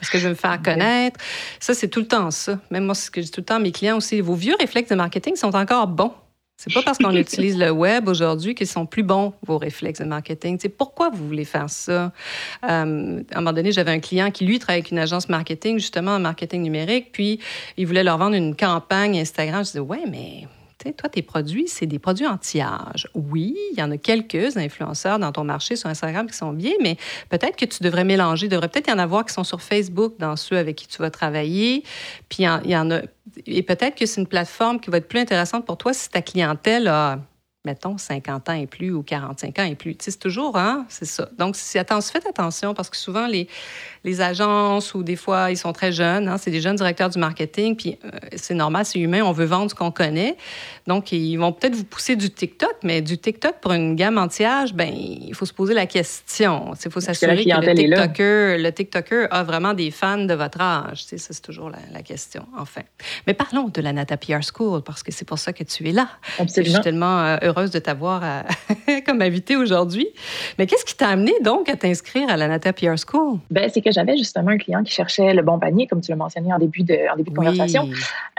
est-ce 0.00 0.10
que 0.12 0.18
je 0.18 0.24
veux 0.24 0.30
me 0.30 0.34
faire 0.36 0.62
connaître? 0.62 1.18
Ça, 1.58 1.74
c'est 1.74 1.88
tout 1.88 1.98
le 1.98 2.06
temps 2.06 2.30
ça. 2.30 2.60
Même 2.70 2.84
moi, 2.84 2.94
c'est 2.94 3.06
ce 3.06 3.10
que 3.10 3.20
je 3.20 3.26
dis 3.26 3.32
tout 3.32 3.40
le 3.40 3.46
temps 3.46 3.56
à 3.56 3.58
mes 3.58 3.72
clients 3.72 3.96
aussi. 3.96 4.20
Vos 4.20 4.34
vieux 4.34 4.54
réflexes 4.60 4.90
de 4.90 4.94
marketing 4.94 5.34
sont 5.34 5.56
encore 5.56 5.88
bons. 5.88 6.12
C'est 6.58 6.74
pas 6.74 6.82
parce 6.82 6.98
qu'on 6.98 7.14
utilise 7.14 7.56
le 7.56 7.70
web 7.70 8.08
aujourd'hui 8.08 8.56
qu'ils 8.56 8.66
sont 8.66 8.84
plus 8.84 9.04
bons, 9.04 9.32
vos 9.46 9.58
réflexes 9.58 10.00
de 10.00 10.04
marketing. 10.04 10.58
Pourquoi 10.76 11.08
vous 11.08 11.24
voulez 11.24 11.44
faire 11.44 11.70
ça? 11.70 12.12
Euh, 12.64 12.68
à 12.68 12.82
un 12.82 13.22
moment 13.36 13.52
donné, 13.52 13.70
j'avais 13.70 13.92
un 13.92 14.00
client 14.00 14.32
qui, 14.32 14.44
lui, 14.44 14.58
travaille 14.58 14.80
avec 14.80 14.90
une 14.90 14.98
agence 14.98 15.28
marketing, 15.28 15.78
justement 15.78 16.16
en 16.16 16.18
marketing 16.18 16.62
numérique, 16.62 17.12
puis 17.12 17.38
il 17.76 17.86
voulait 17.86 18.02
leur 18.02 18.18
vendre 18.18 18.34
une 18.34 18.56
campagne 18.56 19.20
Instagram. 19.20 19.64
Je 19.64 19.70
disais, 19.70 19.78
ouais, 19.78 20.02
mais 20.10 20.48
toi, 20.78 21.08
tes 21.08 21.22
produits, 21.22 21.66
c'est 21.66 21.86
des 21.86 21.98
produits 21.98 22.26
anti-âge. 22.26 23.08
Oui, 23.14 23.56
il 23.72 23.78
y 23.78 23.82
en 23.82 23.90
a 23.90 23.96
quelques 23.96 24.56
influenceurs 24.56 25.18
dans 25.18 25.32
ton 25.32 25.44
marché 25.44 25.76
sur 25.76 25.88
Instagram 25.88 26.26
qui 26.28 26.36
sont 26.36 26.52
bien, 26.52 26.72
mais 26.80 26.96
peut-être 27.28 27.56
que 27.56 27.64
tu 27.64 27.82
devrais 27.82 28.04
mélanger. 28.04 28.46
Il 28.46 28.48
devrait 28.48 28.68
peut-être 28.68 28.88
y 28.88 28.92
en 28.92 28.98
avoir 28.98 29.24
qui 29.24 29.34
sont 29.34 29.44
sur 29.44 29.60
Facebook 29.60 30.14
dans 30.18 30.36
ceux 30.36 30.56
avec 30.56 30.76
qui 30.76 30.86
tu 30.86 30.98
vas 30.98 31.10
travailler. 31.10 31.82
Puis 32.28 32.44
il 32.44 32.70
y 32.70 32.76
en 32.76 32.90
a. 32.90 33.00
Et 33.46 33.62
peut-être 33.62 33.96
que 33.96 34.06
c'est 34.06 34.20
une 34.20 34.26
plateforme 34.26 34.80
qui 34.80 34.90
va 34.90 34.98
être 34.98 35.08
plus 35.08 35.20
intéressante 35.20 35.66
pour 35.66 35.76
toi 35.76 35.92
si 35.92 36.08
ta 36.08 36.22
clientèle 36.22 36.88
a 36.88 37.18
mettons, 37.68 37.98
50 37.98 38.48
ans 38.48 38.54
et 38.54 38.66
plus 38.66 38.92
ou 38.92 39.02
45 39.02 39.58
ans 39.58 39.64
et 39.64 39.74
plus. 39.74 39.94
c'est 39.98 40.18
toujours, 40.18 40.56
hein, 40.56 40.86
c'est 40.88 41.04
ça. 41.04 41.28
Donc, 41.38 41.54
si, 41.54 41.78
faites 41.78 42.26
attention 42.26 42.72
parce 42.72 42.88
que 42.88 42.96
souvent, 42.96 43.26
les, 43.26 43.46
les 44.04 44.20
agences 44.22 44.94
ou 44.94 45.02
des 45.02 45.16
fois, 45.16 45.50
ils 45.50 45.56
sont 45.56 45.72
très 45.72 45.92
jeunes, 45.92 46.28
hein, 46.28 46.38
c'est 46.38 46.50
des 46.50 46.62
jeunes 46.62 46.76
directeurs 46.76 47.10
du 47.10 47.18
marketing, 47.18 47.76
puis 47.76 47.98
euh, 48.04 48.10
c'est 48.36 48.54
normal, 48.54 48.86
c'est 48.86 48.98
humain, 48.98 49.22
on 49.22 49.32
veut 49.32 49.44
vendre 49.44 49.70
ce 49.70 49.74
qu'on 49.74 49.90
connaît. 49.90 50.36
Donc, 50.86 51.12
ils 51.12 51.36
vont 51.36 51.52
peut-être 51.52 51.74
vous 51.74 51.84
pousser 51.84 52.16
du 52.16 52.30
TikTok, 52.30 52.76
mais 52.82 53.02
du 53.02 53.18
TikTok 53.18 53.56
pour 53.60 53.72
une 53.72 53.94
gamme 53.96 54.16
anti-âge, 54.16 54.72
ben, 54.72 54.90
il 54.90 55.34
faut 55.34 55.44
se 55.44 55.52
poser 55.52 55.74
la 55.74 55.86
question. 55.86 56.72
Il 56.82 56.90
faut 56.90 57.00
s'assurer 57.00 57.44
que, 57.44 57.50
le 57.50 57.74
TikToker, 57.74 58.58
le 58.58 58.70
TikToker 58.70 59.28
a 59.30 59.42
vraiment 59.42 59.74
des 59.74 59.90
fans 59.90 60.24
de 60.24 60.34
votre 60.34 60.60
âge. 60.60 61.04
Ça, 61.04 61.16
c'est 61.18 61.42
toujours 61.42 61.70
la, 61.70 62.02
question, 62.02 62.46
enfin. 62.56 62.82
Mais 63.26 63.34
parlons 63.34 63.68
de 63.68 63.80
la 63.82 63.92
Nata 63.92 64.16
PR 64.16 64.40
School 64.42 64.82
parce 64.82 65.02
que 65.02 65.12
c'est 65.12 65.26
pour 65.26 65.38
ça 65.38 65.52
que 65.52 65.64
tu 65.64 65.86
es 65.88 65.92
là. 65.92 66.08
Absolument. 66.38 66.64
Je 66.64 66.70
suis 66.70 66.82
tellement 66.82 67.18
euh, 67.20 67.36
heureuse 67.42 67.57
de 67.66 67.78
t'avoir 67.78 68.22
comme 69.06 69.22
invité 69.22 69.56
aujourd'hui. 69.56 70.08
Mais 70.58 70.66
qu'est-ce 70.66 70.84
qui 70.84 70.96
t'a 70.96 71.08
amené 71.08 71.32
donc 71.42 71.68
à 71.68 71.76
t'inscrire 71.76 72.30
à 72.30 72.36
la 72.36 72.48
Nata 72.48 72.72
PR 72.72 72.94
School? 72.96 73.38
Ben, 73.50 73.70
c'est 73.72 73.80
que 73.80 73.90
j'avais 73.90 74.16
justement 74.16 74.50
un 74.50 74.58
client 74.58 74.82
qui 74.82 74.92
cherchait 74.92 75.34
le 75.34 75.42
bon 75.42 75.58
panier, 75.58 75.86
comme 75.86 76.00
tu 76.00 76.10
l'as 76.10 76.16
mentionné 76.16 76.52
en 76.52 76.58
début 76.58 76.82
de, 76.82 76.96
en 77.12 77.16
début 77.16 77.30
de 77.30 77.36
conversation, 77.36 77.88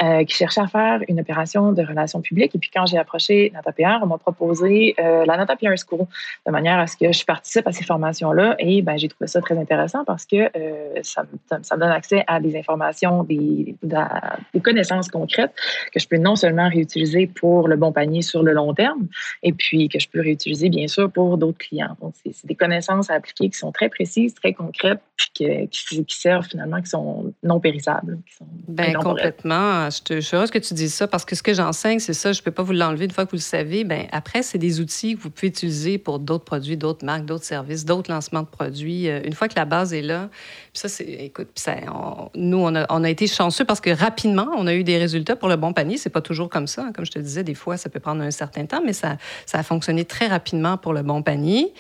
euh, 0.04 0.24
qui 0.24 0.36
cherchait 0.36 0.62
à 0.62 0.68
faire 0.68 1.02
une 1.08 1.20
opération 1.20 1.72
de 1.72 1.82
relations 1.84 2.22
publiques. 2.22 2.56
Et 2.56 2.60
puis 2.60 2.70
quand 2.74 2.86
j'ai 2.86 2.98
approché 2.98 3.52
Nata 3.54 3.72
PR, 3.72 4.04
on 4.04 4.08
m'a 4.08 4.18
proposé 4.18 4.96
euh, 5.00 5.26
la 5.26 5.38
Nata 5.38 5.56
PR 5.56 5.76
School 5.78 6.06
de 6.46 6.52
manière 6.52 6.80
à 6.80 6.88
ce 6.88 6.96
que 6.96 7.12
je 7.12 7.26
participe 7.26 7.68
à 7.68 7.72
ces 7.72 7.84
formations-là. 7.84 8.56
Et 8.60 8.82
ben, 8.82 8.98
j'ai 8.98 9.08
trouvé 9.08 9.28
ça 9.28 9.42
très 9.42 9.58
intéressant 9.58 10.06
parce 10.06 10.26
que 10.26 10.50
euh, 10.56 11.00
ça, 11.04 11.24
ça, 11.62 11.76
me 11.76 11.82
donne 11.82 11.92
accès 11.92 12.24
à 12.28 12.40
des 12.40 12.58
informations, 12.58 13.24
des, 13.24 13.76
des 13.84 14.60
connaissances 14.62 15.10
concrètes 15.10 15.54
que 15.92 16.00
je 16.00 16.08
peux 16.08 16.18
non 16.18 16.36
seulement 16.36 16.70
réutiliser 16.70 17.28
pour 17.28 17.68
le 17.68 17.76
bon 17.76 17.92
panier 17.92 18.22
sur 18.22 18.44
le 18.44 18.54
long 18.54 18.74
terme, 18.74 19.08
et 19.44 19.54
puis 19.54 19.90
que 19.90 20.00
je 20.00 20.08
peux 20.10 20.22
réutiliser, 20.22 20.70
bien 20.70 20.88
sûr, 20.88 21.12
pour 21.12 21.38
d'autres 21.38 21.58
clients. 21.58 21.96
Donc, 22.02 22.14
c'est 22.24 22.46
des 22.46 22.56
connaissances 22.56 23.10
à 23.10 23.16
appliquer 23.16 23.50
qui 23.50 23.58
sont 23.58 23.72
très 23.72 23.90
précises, 23.90 24.34
très 24.34 24.54
concrètes, 24.54 25.02
puis 25.16 25.70
qui, 25.70 26.06
servent 26.10 26.48
finalement, 26.48 26.82
qui 26.82 26.90
sont 26.90 27.34
non 27.44 27.60
périssables. 27.60 28.20
Qui 28.26 28.36
sont 28.36 28.46
ben, 28.68 28.94
complètement. 28.96 29.90
Je, 29.90 30.02
te, 30.02 30.14
je 30.16 30.20
suis 30.22 30.36
heureuse 30.36 30.52
que 30.52 30.60
tu 30.60 30.74
dises 30.74 30.94
ça 30.94 31.08
parce 31.08 31.26
que 31.26 31.36
ce 31.36 31.44
que 31.44 31.54
j'enseigne, 31.54 32.00
c'est 32.00 32.14
ça, 32.14 32.32
je 32.32 32.40
ne 32.40 32.44
peux 32.44 32.52
pas 32.52 32.64
vous 32.64 32.74
l'enlever 32.74 33.06
une 33.06 33.12
fois 33.12 33.26
que 33.26 33.32
vous 33.32 33.38
le 33.38 33.42
savez. 33.42 33.84
Ben, 33.84 34.08
après, 34.12 34.44
c'est 34.44 34.58
des 34.58 34.80
outils 34.80 35.16
que 35.16 35.22
vous 35.22 35.30
pouvez 35.30 35.48
utiliser 35.48 35.98
pour 35.98 36.20
d'autres 36.20 36.46
produits, 36.46 36.78
d'autres 36.78 37.06
marques, 37.06 37.26
d'autres 37.26 37.46
services, 37.46 37.86
d'autres 37.86 38.12
lancements 38.12 38.42
de 38.42 38.48
produits. 38.48 39.10
Euh, 39.10 39.22
une 39.24 39.34
fois 39.34 39.48
que 39.48 39.56
la 39.56 39.66
base 39.66 39.94
est 39.94 40.02
là, 40.02 40.30
puis 40.74 40.80
ça, 40.82 40.88
c'est, 40.90 41.06
écoute, 41.06 41.50
ça, 41.56 41.76
nous, 42.36 42.58
on 42.58 42.76
a, 42.76 42.86
on 42.90 43.04
a, 43.04 43.10
été 43.10 43.28
chanceux 43.28 43.66
parce 43.66 43.82
que 43.82 43.90
rapidement, 43.90 44.48
on 44.56 44.68
a 44.68 44.74
eu 44.74 44.84
des 44.84 44.98
résultats 44.98 45.36
pour 45.36 45.50
le 45.50 45.56
bon 45.56 45.74
panier. 45.74 45.98
C'est 45.98 46.10
pas 46.10 46.22
toujours 46.22 46.50
comme 46.50 46.68
ça. 46.68 46.84
Hein. 46.84 46.92
Comme 46.94 47.06
je 47.06 47.12
te 47.12 47.20
disais, 47.20 47.44
des 47.44 47.56
fois, 47.56 47.78
ça 47.78 47.90
peut 47.90 48.00
prendre 48.00 48.22
un 48.22 48.32
certain 48.32 48.66
temps, 48.66 48.82
mais 48.86 48.89
ça, 48.94 49.18
ça 49.46 49.60
a 49.60 49.64
fonctionné 49.64 50.06
très 50.06 50.28
rapidement 50.28 50.78
pour 50.78 50.94
le 50.94 51.02
bon 51.02 51.22
panier. 51.22 51.74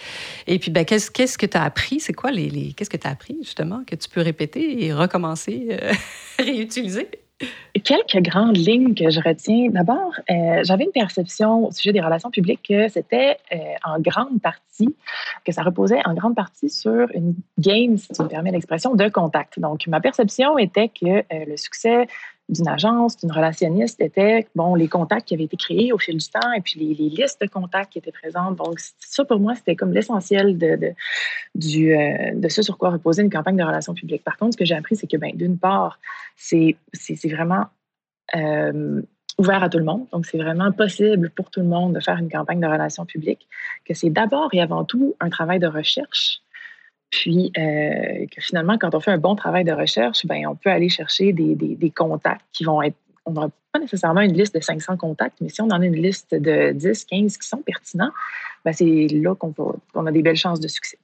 Et 0.48 0.60
puis, 0.60 0.72
ben, 0.72 0.86
qu'est-ce, 0.86 1.12
qu'est-ce 1.12 1.38
que 1.38 1.46
tu 1.46 1.58
as 1.58 1.64
appris? 1.64 2.00
C'est 2.00 2.14
quoi 2.14 2.32
les, 2.32 2.74
qu'est-ce 2.74 2.90
que 2.90 2.98
tu 2.98 3.08
as 3.08 3.12
appris, 3.12 3.38
justement, 3.42 3.82
que 3.86 3.96
tu 3.96 4.10
peux 4.10 4.22
répéter 4.22 4.86
et 4.86 4.94
recommencer, 4.94 5.68
euh, 5.72 5.94
réutiliser? 6.40 7.10
Quelques 7.86 8.22
grandes 8.22 8.58
lignes 8.58 8.94
que 8.94 9.10
je 9.10 9.22
retiens. 9.22 9.70
D'abord, 9.70 10.12
euh, 10.30 10.62
j'avais 10.64 10.84
une 10.84 10.92
perception 10.92 11.68
au 11.68 11.72
sujet 11.72 11.94
des 11.94 12.02
relations 12.02 12.30
publiques 12.30 12.66
que 12.68 12.90
c'était 12.90 13.38
euh, 13.54 13.58
en 13.86 14.02
grande 14.02 14.42
partie, 14.42 14.94
que 15.46 15.54
ça 15.54 15.64
reposait 15.64 16.02
en 16.06 16.14
grande 16.14 16.36
partie 16.36 16.70
sur 16.70 17.08
une 17.14 17.36
game, 17.58 17.98
si 17.98 18.10
tu 18.10 18.22
me 18.24 18.28
permets 18.28 18.52
l'expression, 18.52 18.94
de 18.94 19.08
contact. 19.08 19.58
Donc, 19.58 19.88
ma 19.88 20.02
perception 20.02 20.58
était 20.58 20.90
que 20.90 21.24
le 21.32 21.56
succès 21.56 22.08
d'une 22.50 22.68
agence, 22.68 23.16
d'une 23.18 23.32
relationniste, 23.32 24.02
était 24.02 24.48
bon, 24.56 24.76
les 24.76 24.88
contacts 24.88 25.28
qui 25.28 25.36
avaient 25.36 25.44
été 25.44 25.56
créés 25.56 25.94
au 25.94 25.98
fil 25.98 26.18
du 26.18 26.28
temps 26.28 26.52
et 26.52 26.62
puis 26.62 26.80
les, 26.80 27.10
listes 27.10 27.40
de 27.42 27.48
contacts 27.48 27.94
qui 27.94 28.00
étaient 28.00 28.12
présentes. 28.12 28.56
Donc, 28.58 28.80
ça, 29.00 29.24
pour 29.24 29.40
moi, 29.40 29.56
c'était 29.56 29.76
comme 29.76 29.94
l'essentiel 29.94 30.58
de, 30.58 30.94
du, 31.56 31.96
euh, 31.96 32.34
de 32.34 32.50
ce 32.50 32.62
sur 32.62 32.78
quoi 32.78 32.90
reposait 32.90 33.22
une 33.22 33.30
campagne 33.30 33.56
de 33.56 33.64
relations 33.64 33.94
publiques. 33.94 34.24
Par 34.24 34.38
contre, 34.38 34.54
ce 34.54 34.58
que 34.58 34.66
j'ai 34.66 34.76
appris, 34.76 34.96
c'est 34.96 35.08
que, 35.08 35.18
ben, 35.18 35.32
d'une 35.36 35.58
part, 35.58 36.00
c'est 36.36 36.76
vraiment 37.26 37.68
euh, 38.36 39.02
ouvert 39.38 39.64
à 39.64 39.70
tout 39.70 39.78
le 39.78 39.86
monde. 39.86 40.08
Donc, 40.12 40.26
c'est 40.26 40.38
vraiment 40.38 40.72
possible 40.72 41.30
pour 41.30 41.52
tout 41.52 41.60
le 41.60 41.68
monde 41.68 41.94
de 41.94 42.00
faire 42.00 42.18
une 42.18 42.30
campagne 42.30 42.60
de 42.60 42.68
relations 42.68 43.06
publiques, 43.06 43.48
que 43.86 43.94
c'est 43.94 44.10
d'abord 44.10 44.50
et 44.54 44.62
avant 44.62 44.84
tout 44.84 45.16
un 45.20 45.30
travail 45.30 45.60
de 45.60 45.68
recherche 45.68 46.42
Puis 47.12 47.52
que 47.54 48.42
finalement, 48.42 48.78
quand 48.78 48.94
on 48.94 49.00
fait 49.00 49.12
un 49.12 49.18
bon 49.18 49.36
travail 49.36 49.64
de 49.64 49.72
recherche, 49.72 50.26
ben, 50.26 50.46
on 50.48 50.56
peut 50.56 50.70
aller 50.70 50.90
chercher 50.90 51.34
des, 51.34 51.56
des 51.56 51.90
contacts 51.90 52.46
qui 52.54 52.64
vont 52.64 52.82
être 52.82 52.96
on 53.30 53.32
n'aura 53.32 53.50
pas 53.72 53.80
nécessairement 53.80 54.22
une 54.22 54.34
liste 54.34 54.56
de 54.56 54.62
500 54.62 54.98
contacts, 54.98 55.38
mais 55.42 55.50
si 55.50 55.62
on 55.62 55.66
en 55.66 55.82
a 55.82 55.86
une 55.86 55.96
liste 55.96 56.34
de 56.34 56.72
10, 56.72 57.06
15 57.06 57.38
qui 57.38 57.48
sont 57.48 57.58
pertinents, 57.58 58.12
ben 58.66 58.74
c'est 58.74 59.08
là 59.12 59.36
qu'on 59.36 60.06
a 60.06 60.12
des 60.12 60.22
belles 60.22 60.36
chances 60.36 60.60
de 60.60 60.68
succès. 60.68 60.98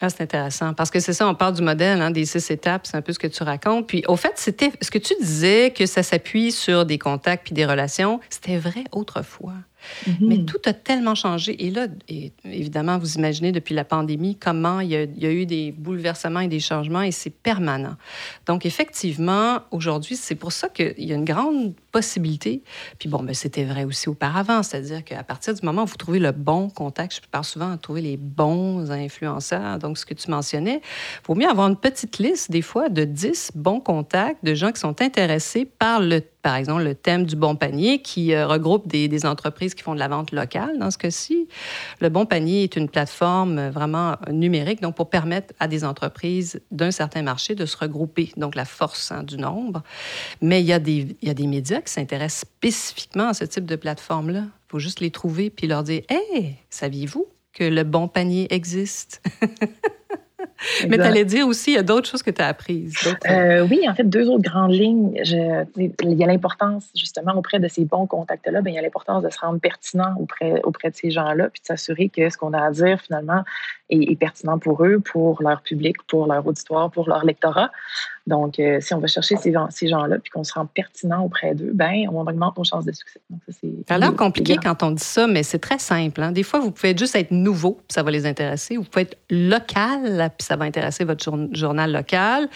Ah, 0.00 0.10
c'est 0.10 0.24
intéressant 0.24 0.74
parce 0.74 0.90
que 0.90 0.98
c'est 0.98 1.12
ça, 1.12 1.28
on 1.28 1.34
parle 1.36 1.54
du 1.54 1.62
modèle 1.62 2.00
hein, 2.00 2.10
des 2.10 2.24
six 2.24 2.50
étapes, 2.50 2.86
c'est 2.86 2.96
un 2.96 3.02
peu 3.02 3.12
ce 3.12 3.20
que 3.20 3.28
tu 3.28 3.44
racontes. 3.44 3.86
Puis 3.86 4.02
au 4.08 4.16
fait, 4.16 4.32
c'était 4.34 4.72
ce 4.80 4.90
que 4.90 4.98
tu 4.98 5.14
disais 5.20 5.70
que 5.70 5.86
ça 5.86 6.02
s'appuie 6.02 6.50
sur 6.50 6.84
des 6.84 6.98
contacts 6.98 7.44
puis 7.44 7.54
des 7.54 7.64
relations, 7.64 8.18
c'était 8.28 8.58
vrai 8.58 8.82
autrefois. 8.90 9.54
Mm-hmm. 10.06 10.16
Mais 10.20 10.44
tout 10.44 10.60
a 10.64 10.72
tellement 10.72 11.14
changé. 11.14 11.64
Et 11.64 11.70
là, 11.70 11.86
évidemment, 12.44 12.98
vous 12.98 13.14
imaginez 13.14 13.52
depuis 13.52 13.74
la 13.74 13.84
pandémie 13.84 14.36
comment 14.36 14.80
il 14.80 14.90
y, 14.90 14.96
a, 14.96 15.32
eu 15.32 15.46
des 15.46 15.72
bouleversements 15.72 16.40
et 16.40 16.48
des 16.48 16.60
changements 16.60 17.02
et 17.02 17.12
c'est 17.12 17.30
permanent. 17.30 17.96
Donc, 18.46 18.66
effectivement, 18.66 19.60
aujourd'hui, 19.70 20.16
c'est 20.16 20.34
pour 20.34 20.52
ça 20.52 20.68
qu'il 20.68 20.94
y 20.98 21.12
a 21.12 21.16
une 21.16 21.24
grande 21.24 21.74
possibilité. 21.92 22.62
Puis 22.98 23.08
bon, 23.08 23.22
ben, 23.22 23.34
c'était 23.34 23.64
vrai 23.64 23.84
aussi 23.84 24.08
auparavant, 24.08 24.62
c'est-à-dire 24.62 25.04
qu'à 25.04 25.22
partir 25.22 25.54
du 25.54 25.64
moment 25.64 25.82
où 25.82 25.86
vous 25.86 25.96
trouvez 25.96 26.18
le 26.18 26.32
bon 26.32 26.70
contact, 26.70 27.16
je 27.16 27.20
parle 27.30 27.44
souvent 27.44 27.72
de 27.72 27.76
trouver 27.76 28.00
les 28.00 28.16
bons 28.16 28.90
influenceurs, 28.90 29.78
donc 29.78 29.98
ce 29.98 30.06
que 30.06 30.14
tu 30.14 30.30
mentionnais, 30.30 30.80
il 30.82 31.26
vaut 31.26 31.34
mieux 31.34 31.48
avoir 31.48 31.68
une 31.68 31.76
petite 31.76 32.18
liste, 32.18 32.50
des 32.50 32.62
fois, 32.62 32.88
de 32.88 33.04
10 33.04 33.52
bons 33.54 33.80
contacts 33.80 34.44
de 34.44 34.54
gens 34.54 34.72
qui 34.72 34.80
sont 34.80 35.00
intéressés 35.02 35.64
par 35.64 36.00
le 36.00 36.20
par 36.42 36.56
exemple, 36.56 36.82
le 36.82 36.96
thème 36.96 37.24
du 37.24 37.36
bon 37.36 37.54
panier 37.54 38.02
qui 38.02 38.34
euh, 38.34 38.46
regroupe 38.46 38.88
des, 38.88 39.24
entreprises 39.24 39.74
qui 39.74 39.82
font 39.82 39.94
de 39.94 40.00
la 40.00 40.08
vente 40.08 40.32
locale. 40.32 40.76
Dans 40.78 40.90
ce 40.90 40.98
cas-ci, 40.98 41.46
le 42.00 42.08
bon 42.08 42.26
panier 42.26 42.64
est 42.64 42.74
une 42.74 42.88
plateforme 42.88 43.58
euh, 43.58 43.70
vraiment 43.70 44.16
numérique, 44.28 44.82
donc 44.82 44.96
pour 44.96 45.08
permettre 45.08 45.54
à 45.60 45.68
des 45.68 45.84
entreprises 45.84 46.60
d'un 46.72 46.90
certain 46.90 47.22
marché 47.22 47.54
de 47.54 47.64
se 47.64 47.76
regrouper, 47.76 48.32
donc 48.36 48.56
la 48.56 48.64
force 48.64 49.12
hein, 49.12 49.22
du 49.22 49.36
nombre. 49.36 49.82
Mais 50.40 50.60
il 50.60 50.66
y, 50.66 50.72
a 50.72 50.80
des, 50.80 51.16
y 51.22 51.30
a 51.30 51.34
des 51.34 51.46
médias 51.46 51.80
qui 51.80 51.92
s'intéressent 51.92 52.40
spécifiquement 52.40 53.28
à 53.28 53.34
ce 53.34 53.44
type 53.44 53.66
de 53.66 53.76
plateforme-là. 53.76 54.40
Il 54.40 54.70
faut 54.70 54.78
juste 54.80 54.98
les 54.98 55.10
trouver 55.10 55.50
puis 55.50 55.68
leur 55.68 55.84
dire 55.84 56.02
Hey, 56.08 56.56
saviez-vous 56.70 57.26
que 57.52 57.64
le 57.64 57.84
bon 57.84 58.08
panier 58.08 58.52
existe 58.52 59.22
Mais 60.88 60.96
tu 60.96 61.02
allais 61.02 61.24
dire 61.24 61.46
aussi, 61.46 61.72
il 61.72 61.74
y 61.74 61.78
a 61.78 61.82
d'autres 61.82 62.08
choses 62.08 62.22
que 62.22 62.30
tu 62.30 62.42
as 62.42 62.48
apprises. 62.48 62.94
Euh, 63.28 63.66
oui, 63.70 63.80
en 63.88 63.94
fait, 63.94 64.04
deux 64.04 64.28
autres 64.28 64.42
grandes 64.42 64.72
lignes. 64.72 65.12
il 65.76 65.92
y 66.18 66.24
a 66.24 66.26
l'importance, 66.26 66.90
justement, 66.94 67.32
auprès 67.34 67.60
de 67.60 67.68
ces 67.68 67.84
bons 67.84 68.06
contacts-là, 68.06 68.60
ben, 68.62 68.70
il 68.70 68.74
y 68.74 68.78
a 68.78 68.82
l'importance 68.82 69.22
de 69.22 69.30
se 69.30 69.38
rendre 69.38 69.60
pertinent 69.60 70.14
auprès, 70.18 70.60
auprès 70.62 70.90
de 70.90 70.96
ces 70.96 71.10
gens-là, 71.10 71.48
puis 71.50 71.60
de 71.60 71.66
s'assurer 71.66 72.08
que 72.08 72.30
ce 72.30 72.36
qu'on 72.36 72.52
a 72.52 72.64
à 72.64 72.70
dire, 72.70 73.00
finalement, 73.00 73.42
est, 73.92 74.16
pertinent 74.16 74.58
pour 74.58 74.84
eux, 74.84 75.00
pour 75.00 75.42
leur 75.42 75.62
public, 75.62 75.96
pour 76.08 76.26
leur 76.26 76.46
auditoire, 76.46 76.90
pour 76.90 77.08
leur 77.08 77.24
lectorat. 77.24 77.70
Donc, 78.26 78.60
euh, 78.60 78.78
si 78.80 78.94
on 78.94 79.00
va 79.00 79.08
chercher 79.08 79.36
ces, 79.36 79.52
ces 79.70 79.88
gens-là 79.88 80.18
puis 80.18 80.30
qu'on 80.30 80.44
se 80.44 80.54
rend 80.54 80.66
pertinent 80.66 81.24
auprès 81.24 81.54
d'eux, 81.54 81.72
ben, 81.74 82.06
on 82.12 82.20
augmente 82.20 82.56
nos 82.56 82.62
chances 82.62 82.84
de 82.84 82.92
succès. 82.92 83.20
Donc, 83.28 83.40
ça, 83.48 83.52
ça 83.88 83.94
a 83.94 83.98
l'air 83.98 84.14
compliqué 84.14 84.56
quand 84.62 84.82
on 84.84 84.92
dit 84.92 85.02
ça, 85.02 85.26
mais 85.26 85.42
c'est 85.42 85.58
très 85.58 85.78
simple. 85.78 86.22
Hein. 86.22 86.30
Des 86.30 86.44
fois, 86.44 86.60
vous 86.60 86.70
pouvez 86.70 86.96
juste 86.96 87.16
être 87.16 87.32
nouveau, 87.32 87.72
puis 87.72 87.94
ça 87.94 88.04
va 88.04 88.12
les 88.12 88.24
intéresser. 88.24 88.76
Vous 88.76 88.84
pouvez 88.84 89.02
être 89.02 89.18
local, 89.28 90.30
puis 90.38 90.46
ça 90.46 90.54
va 90.54 90.66
intéresser 90.66 91.04
votre 91.04 91.24
journal 91.52 91.92
local. 91.92 92.48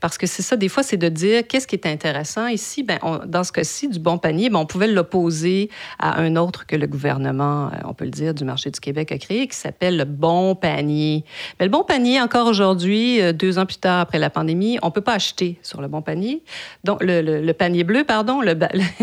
Parce 0.00 0.18
que 0.18 0.26
c'est 0.26 0.42
ça, 0.42 0.56
des 0.56 0.68
fois, 0.68 0.82
c'est 0.82 0.96
de 0.96 1.08
dire 1.08 1.46
qu'est-ce 1.46 1.68
qui 1.68 1.76
est 1.76 1.86
intéressant. 1.86 2.48
Ici, 2.48 2.82
ben, 2.82 2.98
dans 3.26 3.44
ce 3.44 3.52
cas-ci, 3.52 3.88
du 3.88 4.00
bon 4.00 4.18
panier, 4.18 4.50
ben, 4.50 4.58
on 4.58 4.66
pouvait 4.66 4.88
l'opposer 4.88 5.70
à 6.00 6.20
un 6.20 6.34
autre 6.34 6.66
que 6.66 6.74
le 6.74 6.88
gouvernement, 6.88 7.68
euh, 7.68 7.76
on 7.84 7.94
peut 7.94 8.06
le 8.06 8.10
dire, 8.10 8.34
du 8.34 8.44
marché 8.44 8.70
du 8.70 8.80
Québec 8.80 9.12
a 9.12 9.18
créé, 9.18 9.46
qui 9.46 9.56
s'appelle 9.56 9.96
le 9.96 10.04
bon 10.04 10.56
panier. 10.56 10.81
Mais 10.82 11.66
le 11.66 11.68
bon 11.68 11.82
panier, 11.82 12.20
encore 12.20 12.46
aujourd'hui, 12.46 13.20
euh, 13.20 13.32
deux 13.32 13.58
ans 13.58 13.66
plus 13.66 13.78
tard 13.78 14.00
après 14.00 14.18
la 14.18 14.30
pandémie, 14.30 14.78
on 14.82 14.90
peut 14.90 15.00
pas 15.00 15.14
acheter 15.14 15.58
sur 15.62 15.80
le 15.80 15.88
bon 15.88 16.02
panier. 16.02 16.42
Donc, 16.84 16.98
le, 17.02 17.52
panier 17.52 17.84
bleu, 17.84 18.04
pardon, 18.04 18.40
le, 18.40 18.54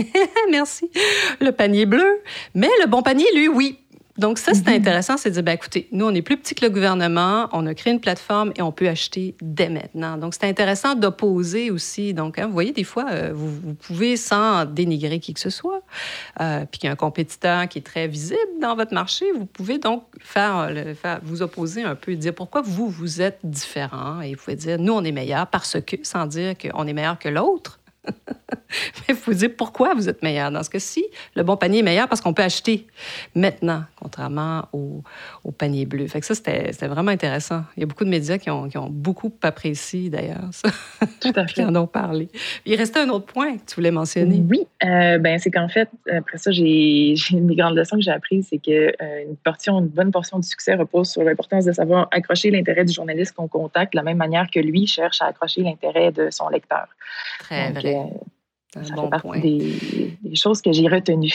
merci, 0.52 0.90
le 1.40 1.52
panier 1.52 1.86
bleu. 1.86 2.22
Mais 2.56 2.70
le 2.82 2.88
bon 2.88 3.02
panier, 3.02 3.26
lui, 3.36 3.48
oui. 3.48 3.80
Donc, 4.20 4.38
ça, 4.38 4.54
c'est 4.54 4.68
mhm. 4.68 4.82
intéressant, 4.82 5.16
c'est 5.16 5.30
de 5.30 5.36
dire, 5.36 5.44
ben, 5.44 5.54
écoutez, 5.54 5.88
nous, 5.94 6.06
on 6.06 6.14
est 6.14 6.22
plus 6.22 6.36
petit 6.36 6.54
que 6.54 6.66
le 6.66 6.72
gouvernement, 6.72 7.48
on 7.54 7.66
a 7.66 7.74
créé 7.74 7.94
une 7.94 8.02
plateforme 8.02 8.52
et 8.58 8.62
on 8.62 8.74
peut 8.74 8.90
acheter 8.90 9.34
dès 9.42 9.70
maintenant. 9.70 10.18
Donc, 10.18 10.34
c'est 10.34 10.48
intéressant 10.48 10.94
d'opposer 10.94 11.72
aussi. 11.72 12.14
Donc, 12.14 12.38
hein, 12.38 12.48
vous 12.48 12.54
voyez, 12.54 12.74
des 12.74 12.84
fois, 12.84 13.06
euh, 13.12 13.32
vous, 13.34 13.74
pouvez, 13.76 14.18
sans 14.18 14.66
dénigrer 14.66 15.20
qui 15.20 15.34
que 15.34 15.40
ce 15.40 15.50
soit, 15.50 15.82
euh, 16.42 16.66
puis 16.70 16.80
qu'il 16.80 16.88
y 16.88 16.90
a 16.90 16.94
un 16.94 16.98
compétiteur 16.98 17.68
qui 17.70 17.80
est 17.80 17.86
très 17.86 18.08
visible 18.08 18.40
dans 18.62 18.76
votre 18.76 18.94
marché, 18.94 19.26
vous 19.32 19.46
pouvez 19.46 19.78
donc 19.78 20.04
faire, 20.20 20.70
le, 20.70 20.94
faire 20.96 21.22
vous 21.24 21.42
opposer 21.42 21.84
un 21.84 21.96
peu, 21.96 22.16
dire 22.16 22.36
pourquoi 22.36 22.62
vous, 22.62 22.90
vous 22.90 23.22
êtes 23.22 23.40
différent. 23.44 24.20
Et 24.20 24.36
vous 24.36 24.44
pouvez 24.44 24.58
dire, 24.58 24.78
nous, 24.80 24.94
on 24.94 25.04
est 25.04 25.14
meilleur 25.14 25.48
parce 25.48 25.78
que, 25.80 25.96
sans 26.04 26.26
dire 26.26 26.56
qu'on 26.58 26.86
est 26.88 26.94
meilleur 26.94 27.18
que 27.18 27.30
l'autre. 27.30 27.79
Mais 28.72 29.06
il 29.10 29.16
faut 29.16 29.34
dire 29.34 29.50
pourquoi 29.58 29.94
vous 29.94 30.10
êtes 30.10 30.22
meilleur? 30.22 30.52
Dans 30.52 30.64
ce 30.64 30.70
cas-ci, 30.70 31.04
le 31.36 31.44
bon 31.44 31.58
panier 31.58 31.80
est 31.80 31.84
meilleur 31.84 32.08
parce 32.08 32.22
qu'on 32.22 32.34
peut 32.34 32.44
acheter 32.44 32.86
maintenant, 33.36 33.84
contrairement 33.96 34.68
au, 34.74 35.04
panier 35.58 35.86
bleu. 35.86 36.08
Fait 36.08 36.20
que 36.20 36.26
ça, 36.26 36.36
c'était 36.36 36.88
vraiment 36.88 37.12
intéressant. 37.12 37.64
Il 37.76 37.82
y 37.82 37.84
a 37.84 37.86
beaucoup 37.88 38.06
de 38.06 38.10
médias 38.10 38.38
qui 38.38 38.50
ont, 38.50 38.70
beaucoup 38.90 39.34
apprécié, 39.42 40.10
d'ailleurs, 40.10 40.50
ça. 40.52 40.70
Tout 41.20 41.32
à 41.36 41.48
fait. 41.48 41.54
qui 41.56 41.66
en 41.66 41.76
ont 41.76 41.88
parlé. 41.88 42.30
Il 42.66 42.76
restait 42.76 43.00
un 43.00 43.10
autre 43.10 43.26
point 43.26 43.58
que 43.58 43.66
tu 43.66 43.76
voulais 43.76 43.92
mentionner. 43.92 44.42
Oui, 44.48 44.68
euh, 44.86 45.18
ben, 45.18 45.40
c'est 45.40 45.52
qu'en 45.52 45.68
fait, 45.68 45.90
après 46.12 46.38
ça, 46.38 46.52
j'ai 46.52 47.16
une 47.32 47.48
des 47.48 47.56
grandes 47.56 47.76
leçons 47.76 47.98
que 47.98 48.04
j'ai 48.04 48.12
apprises, 48.12 48.48
c'est 48.50 48.60
qu'une 48.60 48.92
euh, 49.02 49.34
portion, 49.44 49.80
une 49.80 49.88
bonne 49.88 50.12
portion 50.12 50.40
du 50.40 50.48
succès 50.48 50.76
repose 50.76 51.10
sur 51.10 51.24
l'importance 51.24 51.66
de 51.66 51.72
savoir 51.72 52.08
accrocher 52.12 52.52
l'intérêt 52.52 52.86
du 52.86 52.94
journaliste 52.94 53.34
qu'on 53.34 53.48
contacte 53.48 53.94
de 53.94 53.98
la 53.98 54.04
même 54.04 54.18
manière 54.18 54.50
que 54.50 54.60
lui 54.60 54.86
cherche 54.88 55.22
à 55.22 55.26
accrocher 55.26 55.62
l'intérêt 55.62 56.12
de 56.12 56.30
son 56.30 56.48
lecteur. 56.50 56.88
Très 57.40 57.72
vrai. 57.72 57.89
Euh, 57.96 58.84
ça 58.86 58.96
fait 58.96 59.10
partie 59.10 59.42
des, 59.42 60.18
des, 60.22 60.36
choses 60.36 60.62
que 60.62 60.72
j'ai 60.72 60.88
retenues. 60.88 61.34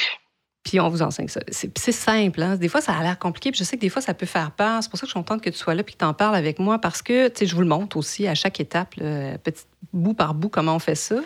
Puis 0.62 0.80
on 0.80 0.88
vous 0.88 1.02
enseigne 1.02 1.28
ça. 1.28 1.40
C'est 1.50 1.92
simple. 1.92 2.42
Hein? 2.42 2.56
Des 2.56 2.68
fois, 2.68 2.80
ça 2.80 2.92
a 2.92 3.02
l'air 3.02 3.18
compliqué. 3.18 3.50
Puis 3.50 3.58
je 3.58 3.64
sais 3.64 3.76
que 3.76 3.82
des 3.82 3.90
fois, 3.90 4.00
ça 4.00 4.14
peut 4.14 4.24
faire 4.26 4.52
peur. 4.52 4.82
C'est 4.82 4.88
pour 4.88 4.98
ça 4.98 5.02
que 5.02 5.08
je 5.08 5.12
suis 5.12 5.20
contente 5.20 5.42
que 5.42 5.50
tu 5.50 5.58
sois 5.58 5.74
là 5.74 5.82
puis 5.82 5.94
que 5.94 5.98
tu 5.98 6.04
en 6.04 6.14
parles 6.14 6.36
avec 6.36 6.58
moi 6.58 6.78
parce 6.78 7.02
que, 7.02 7.28
tu 7.28 7.40
sais, 7.40 7.46
je 7.46 7.54
vous 7.54 7.60
le 7.60 7.66
montre 7.66 7.98
aussi 7.98 8.26
à 8.26 8.34
chaque 8.34 8.60
étape, 8.60 8.94
petit 8.94 9.64
bout 9.92 10.14
par 10.14 10.34
bout, 10.34 10.48
comment 10.48 10.76
on 10.76 10.78
fait 10.78 10.94
ça. 10.94 11.16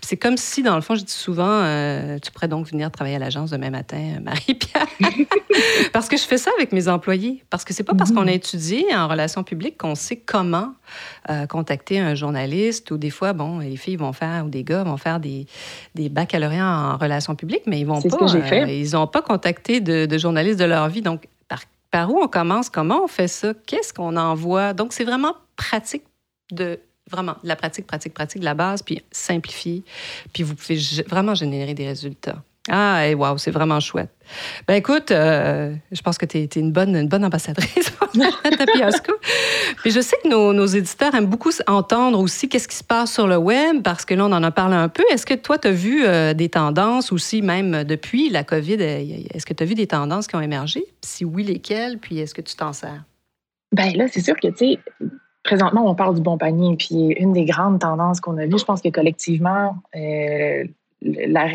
C'est 0.00 0.16
comme 0.16 0.36
si, 0.36 0.62
dans 0.62 0.74
le 0.74 0.80
fond, 0.80 0.94
je 0.94 1.04
dis 1.04 1.12
souvent, 1.12 1.46
euh, 1.48 2.18
tu 2.18 2.30
pourrais 2.30 2.48
donc 2.48 2.66
venir 2.68 2.90
travailler 2.90 3.16
à 3.16 3.18
l'agence 3.18 3.50
demain 3.50 3.70
matin, 3.70 4.18
Marie-Pierre. 4.22 4.86
parce 5.92 6.08
que 6.08 6.16
je 6.16 6.24
fais 6.24 6.38
ça 6.38 6.50
avec 6.56 6.72
mes 6.72 6.88
employés. 6.88 7.44
Parce 7.50 7.64
que 7.64 7.72
c'est 7.72 7.84
pas 7.84 7.94
parce 7.94 8.12
qu'on 8.12 8.26
a 8.26 8.32
étudié 8.32 8.84
en 8.94 9.08
relations 9.08 9.44
publiques 9.44 9.78
qu'on 9.78 9.94
sait 9.94 10.16
comment 10.16 10.72
euh, 11.30 11.46
contacter 11.46 11.98
un 11.98 12.14
journaliste 12.14 12.90
ou 12.90 12.98
des 12.98 13.10
fois, 13.10 13.32
bon, 13.32 13.58
les 13.58 13.76
filles 13.76 13.96
vont 13.96 14.12
faire, 14.12 14.46
ou 14.46 14.48
des 14.48 14.64
gars 14.64 14.84
vont 14.84 14.96
faire 14.96 15.20
des, 15.20 15.46
des 15.94 16.08
baccalauréats 16.08 16.92
en 16.92 16.96
relations 16.96 17.34
publiques, 17.34 17.64
mais 17.66 17.80
ils 17.80 17.86
vont 17.86 18.00
pas. 18.00 18.08
Ce 18.28 18.36
que 18.36 18.42
fait. 18.42 18.62
Euh, 18.62 18.72
ils 18.72 18.92
n'ont 18.92 19.06
pas 19.06 19.22
contacté 19.22 19.80
de, 19.80 20.06
de 20.06 20.18
journalistes 20.18 20.58
de 20.58 20.64
leur 20.64 20.88
vie. 20.88 21.02
Donc, 21.02 21.28
par, 21.48 21.60
par 21.90 22.10
où 22.10 22.20
on 22.22 22.28
commence? 22.28 22.70
Comment 22.70 23.04
on 23.04 23.08
fait 23.08 23.28
ça? 23.28 23.52
Qu'est-ce 23.66 23.92
qu'on 23.92 24.16
envoie? 24.16 24.72
Donc, 24.72 24.92
c'est 24.92 25.04
vraiment 25.04 25.34
pratique 25.56 26.04
de 26.50 26.80
vraiment 27.10 27.36
la 27.42 27.56
pratique, 27.56 27.86
pratique, 27.86 28.14
pratique 28.14 28.42
la 28.42 28.54
base, 28.54 28.82
puis 28.82 29.02
simplifier. 29.10 29.84
Puis 30.32 30.42
vous 30.42 30.54
pouvez 30.54 30.78
vraiment 31.06 31.34
générer 31.34 31.74
des 31.74 31.86
résultats. 31.86 32.42
Ah, 32.70 33.06
et 33.06 33.14
wow, 33.14 33.38
c'est 33.38 33.50
vraiment 33.50 33.80
chouette. 33.80 34.10
Ben 34.66 34.74
écoute, 34.74 35.10
euh, 35.10 35.74
je 35.90 36.02
pense 36.02 36.18
que 36.18 36.26
tu 36.26 36.36
es, 36.38 36.44
une, 36.56 36.70
bonne, 36.70 36.94
une 36.94 37.08
bonne 37.08 37.24
ambassadrice 37.24 37.90
pour 37.90 38.08
Puis 39.82 39.90
je 39.90 40.00
sais 40.00 40.16
que 40.22 40.28
nos, 40.28 40.52
nos, 40.52 40.66
éditeurs 40.66 41.14
aiment 41.14 41.26
beaucoup 41.26 41.50
entendre 41.66 42.20
aussi 42.20 42.48
qu'est-ce 42.48 42.68
qui 42.68 42.76
se 42.76 42.84
passe 42.84 43.14
sur 43.14 43.26
le 43.26 43.38
web, 43.38 43.82
parce 43.82 44.04
que 44.04 44.14
là, 44.14 44.26
on 44.26 44.32
en 44.32 44.42
a 44.42 44.50
parlé 44.50 44.74
un 44.74 44.90
peu. 44.90 45.02
Est-ce 45.10 45.24
que 45.24 45.32
toi, 45.32 45.56
tu 45.56 45.68
as 45.68 45.72
vu 45.72 46.04
euh, 46.04 46.34
des 46.34 46.50
tendances 46.50 47.10
aussi, 47.10 47.40
même 47.40 47.84
depuis 47.84 48.28
la 48.28 48.44
COVID? 48.44 48.76
Euh, 48.80 49.18
est-ce 49.32 49.46
que 49.46 49.54
tu 49.54 49.62
as 49.62 49.66
vu 49.66 49.74
des 49.74 49.86
tendances 49.86 50.26
qui 50.26 50.36
ont 50.36 50.42
émergé? 50.42 50.84
Si 51.02 51.24
oui, 51.24 51.44
lesquelles? 51.44 51.98
Puis 51.98 52.18
est-ce 52.18 52.34
que 52.34 52.42
tu 52.42 52.54
t'en 52.54 52.74
sers? 52.74 53.02
Ben 53.72 53.96
là, 53.96 54.06
c'est 54.12 54.22
sûr 54.22 54.34
que, 54.36 54.48
tu 54.48 54.74
sais, 54.74 54.78
présentement, 55.42 55.84
on 55.86 55.94
parle 55.94 56.14
du 56.14 56.20
bon 56.20 56.38
panier. 56.38 56.76
Puis 56.76 57.12
une 57.18 57.32
des 57.32 57.44
grandes 57.44 57.80
tendances 57.80 58.20
qu'on 58.20 58.36
a 58.38 58.46
vues, 58.46 58.58
je 58.58 58.64
pense 58.64 58.80
que 58.80 58.88
collectivement, 58.88 59.76
euh, 59.96 60.64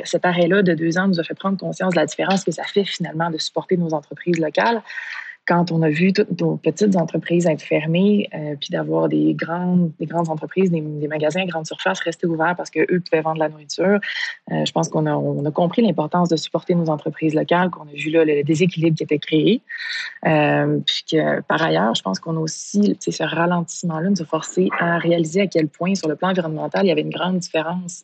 cet 0.06 0.26
arrêt-là 0.26 0.62
de 0.62 0.74
deux 0.74 0.98
ans 0.98 1.08
nous 1.08 1.20
a 1.20 1.24
fait 1.24 1.34
prendre 1.34 1.58
conscience 1.58 1.94
de 1.94 2.00
la 2.00 2.06
différence 2.06 2.44
que 2.44 2.52
ça 2.52 2.64
fait 2.64 2.86
finalement 2.86 3.30
de 3.30 3.38
supporter 3.38 3.78
nos 3.78 3.94
entreprises 3.94 4.40
locales 4.40 4.82
quand 5.46 5.72
on 5.72 5.82
a 5.82 5.90
vu 5.90 6.14
toutes 6.14 6.40
nos 6.40 6.56
petites 6.56 6.96
entreprises 6.96 7.48
être 7.48 7.62
fermées, 7.62 8.30
euh, 8.34 8.56
puis 8.60 8.70
d'avoir 8.72 9.10
des 9.10 9.34
grandes, 9.34 9.92
des 10.00 10.06
grandes 10.06 10.30
entreprises, 10.30 10.72
des, 10.72 10.82
magasins 11.08 11.42
à 11.42 11.46
grande 11.46 11.68
surface 11.68 12.00
rester 12.00 12.28
ouverts 12.28 12.56
parce 12.56 12.70
qu'eux 12.70 13.02
pouvaient 13.02 13.22
vendre 13.22 13.40
la 13.40 13.50
nourriture, 13.50 14.00
euh, 14.52 14.66
je 14.66 14.72
pense 14.72 14.90
qu'on 14.90 15.06
a, 15.06 15.14
on 15.14 15.44
a 15.46 15.52
compris 15.52 15.82
l'importance 15.82 16.30
de 16.30 16.38
supporter 16.38 16.76
nos 16.76 16.90
entreprises 16.90 17.34
locales, 17.34 17.70
qu'on 17.70 17.84
a 17.84 17.94
vu 17.94 18.10
là 18.10 18.24
le 18.24 18.44
déséquilibre 18.44 18.96
qui 18.96 19.04
était 19.04 19.20
créé. 19.20 19.62
Euh, 20.26 20.80
puis 20.86 21.04
que 21.12 21.42
par 21.42 21.62
ailleurs, 21.62 21.94
je 21.96 22.02
pense 22.02 22.20
qu'on 22.20 22.38
a 22.38 22.40
aussi, 22.40 22.98
ce 23.00 23.24
ralentissement-là 23.24 24.10
nous 24.10 24.22
a 24.22 24.26
forcé 24.26 24.70
à 24.80 24.98
réaliser 24.98 25.42
à 25.42 25.48
quel 25.48 25.68
point, 25.68 25.96
sur 25.96 26.08
le 26.08 26.16
plan 26.16 26.30
environnemental, 26.30 26.86
il 26.86 26.90
y 26.90 26.92
avait 26.92 27.02
une 27.02 27.10
grande 27.10 27.40
différence 27.40 28.04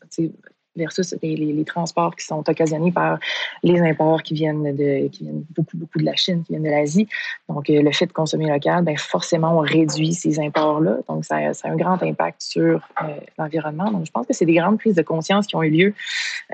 versus 0.80 1.16
les, 1.22 1.64
transports 1.66 2.16
qui 2.16 2.26
sont 2.26 2.44
occasionnés 2.50 2.92
par 2.92 3.20
les 3.64 3.80
imports 3.82 4.24
qui 4.24 4.34
viennent 4.34 4.76
de 4.76 5.08
qui 5.10 5.24
viennent 5.24 5.44
beaucoup 5.56 5.78
beaucoup 5.78 6.00
de 6.00 6.06
la 6.06 6.16
Chine, 6.16 6.44
qui 6.44 6.54
viennent 6.54 6.64
de 6.64 6.70
l'Asie. 6.70 7.08
Donc 7.48 7.70
euh, 7.70 7.82
le 7.82 7.92
fait 7.92 8.08
de 8.08 8.14
consommer 8.14 8.48
local, 8.48 8.84
ben 8.84 8.98
forcément 8.98 9.58
on 9.58 9.60
réduit 9.60 10.14
ces 10.14 10.40
imports 10.40 10.82
là. 10.82 10.98
Donc 11.08 11.26
ça, 11.26 11.38
a 11.38 11.68
un 11.68 11.76
grand 11.76 12.02
impact 12.02 12.42
sur 12.42 12.82
euh, 13.02 13.06
l'environnement. 13.38 13.92
Donc 13.92 14.06
je 14.06 14.12
pense 14.12 14.26
que 14.26 14.34
c'est 14.34 14.46
des 14.46 14.56
grandes 14.56 14.80
prises 14.80 14.96
de 14.96 15.04
conscience 15.04 15.46
qui 15.46 15.56
ont 15.56 15.64
eu 15.64 15.70
lieu 15.70 15.94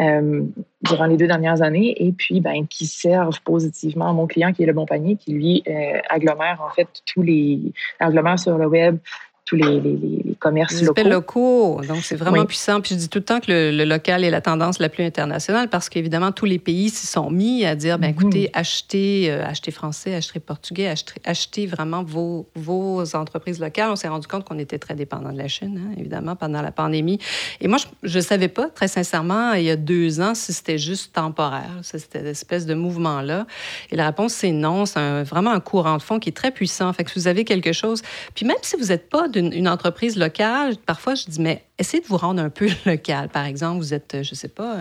euh, 0.02 0.44
durant 0.82 1.06
les 1.06 1.18
deux 1.18 1.28
dernières 1.28 1.62
années 1.62 1.96
et 1.98 2.12
puis 2.12 2.42
ben 2.42 2.68
qui 2.68 2.88
servent 2.88 3.42
positivement 3.42 4.10
à 4.10 4.14
mon 4.14 4.28
client 4.28 4.52
qui 4.52 4.64
est 4.64 4.68
le 4.68 4.74
bon 4.74 4.86
panier 4.86 5.16
qui 5.16 5.32
lui 5.34 5.64
agglomère 6.10 6.62
en 6.62 6.74
fait 6.74 6.88
tous 7.06 7.22
les 7.22 7.62
agglomère 8.00 8.40
sur 8.40 8.58
le 8.58 8.68
web 8.68 8.98
tous 9.46 9.56
les, 9.56 9.80
les, 9.80 9.96
les 9.96 10.36
commerces 10.40 10.74
les 10.74 10.88
locaux. 10.88 11.04
locaux. 11.10 11.82
Donc, 11.88 12.04
c'est 12.04 12.16
vraiment 12.16 12.46
puissant. 12.46 12.82
Puis 12.82 12.96
je 12.96 13.00
dis 13.00 13.10
tout 13.10 13.20
le 13.20 13.26
temps 13.26 13.40
que 13.40 13.52
le, 13.52 13.86
local 13.86 14.24
est 14.24 14.32
la 14.32 14.42
tendance 14.42 14.80
la 14.80 14.90
plus 14.90 15.04
internationale 15.04 15.70
parce 15.70 15.88
qu'évidemment, 15.88 16.32
tous 16.32 16.46
les 16.46 16.58
pays 16.58 16.90
s'y 16.90 17.06
sont 17.06 17.30
mis 17.30 17.64
à 17.64 17.76
dire, 17.76 18.00
ben 18.00 18.10
écoutez, 18.10 18.44
mhm. 18.44 18.60
achetez, 18.60 19.28
euh, 19.30 19.46
achetez 19.46 19.72
français, 19.72 20.16
achetez 20.16 20.40
portugais, 20.40 20.88
achetez, 20.88 21.22
achetez 21.24 21.68
vraiment 21.68 22.04
vos, 22.04 22.48
vos 22.56 23.16
entreprises 23.16 23.60
locales. 23.60 23.92
On 23.92 23.96
s'est 23.96 24.08
rendu 24.08 24.28
compte 24.28 24.46
qu'on 24.46 24.58
était 24.58 24.80
très 24.80 24.96
dépendant 24.96 25.32
de 25.32 25.38
la 25.38 25.48
Chine, 25.48 25.80
hein, 25.80 25.96
évidemment, 25.98 26.36
pendant 26.36 26.64
la 26.64 26.72
pandémie. 26.72 27.20
Et 27.62 27.68
moi, 27.68 27.78
je 28.02 28.18
ne 28.18 28.24
savais 28.24 28.48
pas, 28.48 28.70
très 28.70 28.88
sincèrement, 28.88 29.54
il 29.54 29.64
y 29.64 29.70
a 29.70 29.76
deux 29.76 30.22
ans, 30.22 30.34
si 30.34 30.54
c'était 30.54 30.80
juste 30.80 31.14
temporaire, 31.14 31.70
cette 31.84 32.16
espèce 32.16 32.66
de 32.66 32.74
mouvement-là. 32.74 33.46
Et 33.92 33.96
la 33.96 34.08
réponse, 34.08 34.34
c'est 34.34 34.52
non. 34.52 34.88
C'est 34.88 35.24
vraiment 35.24 35.52
un 35.52 35.60
courant 35.60 35.98
de 35.98 36.02
fond 36.02 36.18
qui 36.18 36.30
est 36.30 36.34
très 36.34 36.52
puissant. 36.52 36.92
Fait 36.94 37.04
que 37.04 37.12
vous 37.16 37.28
avez 37.28 37.46
quelque 37.46 37.74
chose, 37.74 38.02
puis 38.34 38.46
même 38.46 38.58
si 38.64 38.76
vous 38.76 38.86
n'êtes 38.86 39.08
pas 39.10 39.28
une 39.36 39.68
entreprise 39.68 40.18
locale, 40.18 40.76
parfois 40.86 41.16
je 41.16 41.26
dis, 41.26 41.42
mais 41.42 41.64
essayez 41.78 42.02
de 42.02 42.08
vous 42.08 42.18
rendre 42.18 42.42
un 42.42 42.50
peu 42.50 42.68
local. 42.86 43.30
Par 43.30 43.46
exemple, 43.46 43.80
vous 43.80 43.94
êtes, 43.94 44.18
je 44.22 44.32
ne 44.32 44.36
sais 44.36 44.48
pas, 44.48 44.78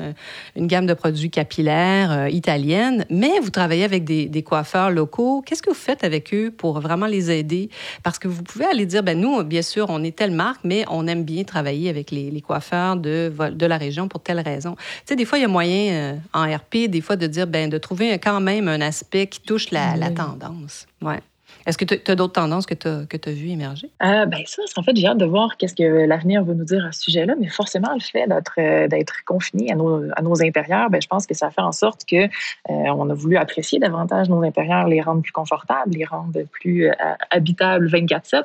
une 0.57 0.67
gamme 0.67 0.87
de 0.87 0.95
produits 0.95 1.31
capillaires 1.31 2.13
euh, 2.13 2.29
italienne, 2.29 3.05
mais 3.11 3.39
vous 3.41 3.51
travaillez 3.51 3.85
avec 3.85 4.05
des, 4.05 4.43
coiffeurs 4.43 4.91
locaux. 4.91 5.43
Qu'est-ce 5.45 5.63
que 5.63 5.71
vous 5.71 5.75
faites 5.75 6.05
avec 6.05 6.35
eux 6.35 6.51
pour 6.51 6.81
vraiment 6.81 7.07
les 7.07 7.31
aider? 7.31 7.71
Parce 8.03 8.19
que 8.19 8.29
vous 8.29 8.43
pouvez 8.43 8.67
aller 8.67 8.87
dire, 8.87 9.03
ben 9.03 9.19
nous, 9.19 9.43
bien 9.43 9.63
sûr, 9.63 9.87
on 9.89 10.03
est 10.03 10.15
telle 10.15 10.33
marque, 10.33 10.61
mais 10.65 10.85
on 10.91 11.07
aime 11.07 11.25
bien 11.25 11.45
travailler 11.45 11.89
avec 11.89 12.11
les, 12.11 12.41
coiffeurs 12.43 12.97
de, 12.97 13.33
de 13.53 13.67
la 13.67 13.79
région 13.79 14.09
pour 14.09 14.21
telle 14.21 14.41
raison. 14.41 14.75
Tu 14.77 14.83
sais, 15.07 15.17
des 15.17 15.25
fois, 15.25 15.39
il 15.39 15.43
y 15.43 15.47
a 15.47 15.49
moyen 15.49 15.93
euh, 15.93 16.17
en 16.35 16.45
RP, 16.45 16.89
des 16.89 17.01
fois, 17.01 17.17
de 17.17 17.27
dire, 17.27 17.47
ben 17.47 17.71
de 17.71 17.79
trouver 17.79 18.19
quand 18.19 18.41
même 18.41 18.69
un 18.69 18.81
aspect 18.81 19.27
qui 19.27 19.41
touche 19.41 19.71
la, 19.71 19.97
la 19.97 20.11
tendance. 20.11 20.87
Ouais. 21.01 21.21
Est-ce 21.67 21.79
que 21.79 21.85
tu 21.85 22.11
as 22.11 22.15
d'autres 22.15 22.35
tendances 22.35 22.67
que 22.67 22.75
tu 22.75 22.89
as, 22.89 23.33
vues 23.33 23.51
émerger? 23.51 23.91
Euh, 24.03 24.27
ben 24.27 24.41
ça, 24.45 24.63
en 24.77 24.83
fait, 24.83 24.95
j'ai 24.95 25.07
hâte 25.07 25.19
de 25.19 25.25
voir 25.25 25.57
qu'est-ce 25.57 25.75
que 25.75 26.07
l'avenir 26.07 26.45
va 26.45 26.53
nous 26.53 26.65
dire 26.65 26.85
à 26.85 26.93
ce 26.93 27.01
sujet-là, 27.01 27.35
mais 27.41 27.49
forcément, 27.49 27.93
le 27.95 28.01
fait 28.01 28.27
d'être, 28.27 28.55
euh, 28.59 28.89
confiné 29.25 29.73
à 29.73 29.75
nos, 29.75 30.03
à 30.15 30.23
nos 30.23 30.43
intérieurs, 30.43 30.91
ben, 30.91 31.01
je 31.01 31.09
pense 31.09 31.27
que 31.27 31.35
ça 31.35 31.51
fait 31.51 31.63
en 31.63 31.73
sorte 31.73 32.05
que 32.05 32.25
euh, 32.25 32.29
on 32.69 33.09
a 33.09 33.15
voulu 33.15 33.39
apprécier 33.39 33.79
davantage 33.79 34.29
nos 34.29 34.43
intérieurs, 34.43 34.87
les 34.89 35.01
rendre 35.01 35.23
plus 35.23 35.33
confortables, 35.33 35.93
les 35.93 36.05
rendre 36.05 36.39
plus 36.51 36.91
euh, 36.91 36.95
habitables 37.31 37.89
24-7. 37.89 38.43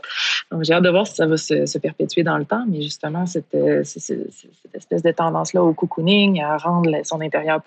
Donc, 0.52 0.64
j'ai 0.64 0.74
hâte 0.74 0.84
de 0.84 0.90
voir 0.90 1.06
si 1.06 1.16
ça 1.16 1.28
va 1.28 1.36
se, 1.36 1.78
perpétuer 1.78 2.24
dans 2.24 2.38
le 2.38 2.46
temps, 2.46 2.64
mais 2.68 2.82
justement, 2.82 3.26
cette, 3.26 3.56
cette, 3.84 4.18
espèce 4.74 5.04
de 5.04 5.12
tendance-là 5.12 5.64
au 5.64 5.74
cocooning, 5.74 6.42
à 6.42 6.58
rendre 6.58 6.90
son 7.04 7.22
intérieur 7.22 7.62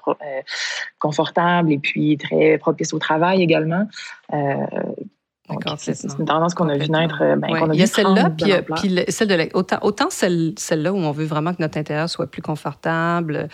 confortable 0.99 1.73
et 1.73 1.79
puis 1.79 2.17
très 2.17 2.59
propice 2.59 2.93
au 2.93 2.99
travail 2.99 3.43
également, 3.43 3.87
c'est 5.79 6.19
une 6.19 6.25
tendance 6.25 6.55
qu'on 6.55 6.69
a 6.69 6.77
vu 6.77 6.89
naître. 6.89 7.19
Euh, 7.23 7.37
ben, 7.37 7.49
il 7.73 7.79
y 7.79 7.83
a 7.83 7.87
celle-là, 7.87 8.31
puis, 8.31 8.53
puis 8.77 9.05
celle 9.09 9.29
de 9.29 9.49
autant, 9.55 9.79
autant 9.83 10.11
celle, 10.11 10.53
celle-là 10.57 10.93
où 10.93 10.97
on 10.97 11.13
veut 11.13 11.25
vraiment 11.25 11.53
que 11.53 11.61
notre 11.61 11.79
intérieur 11.79 12.09
soit 12.09 12.27
plus 12.27 12.43
confortable, 12.43 13.49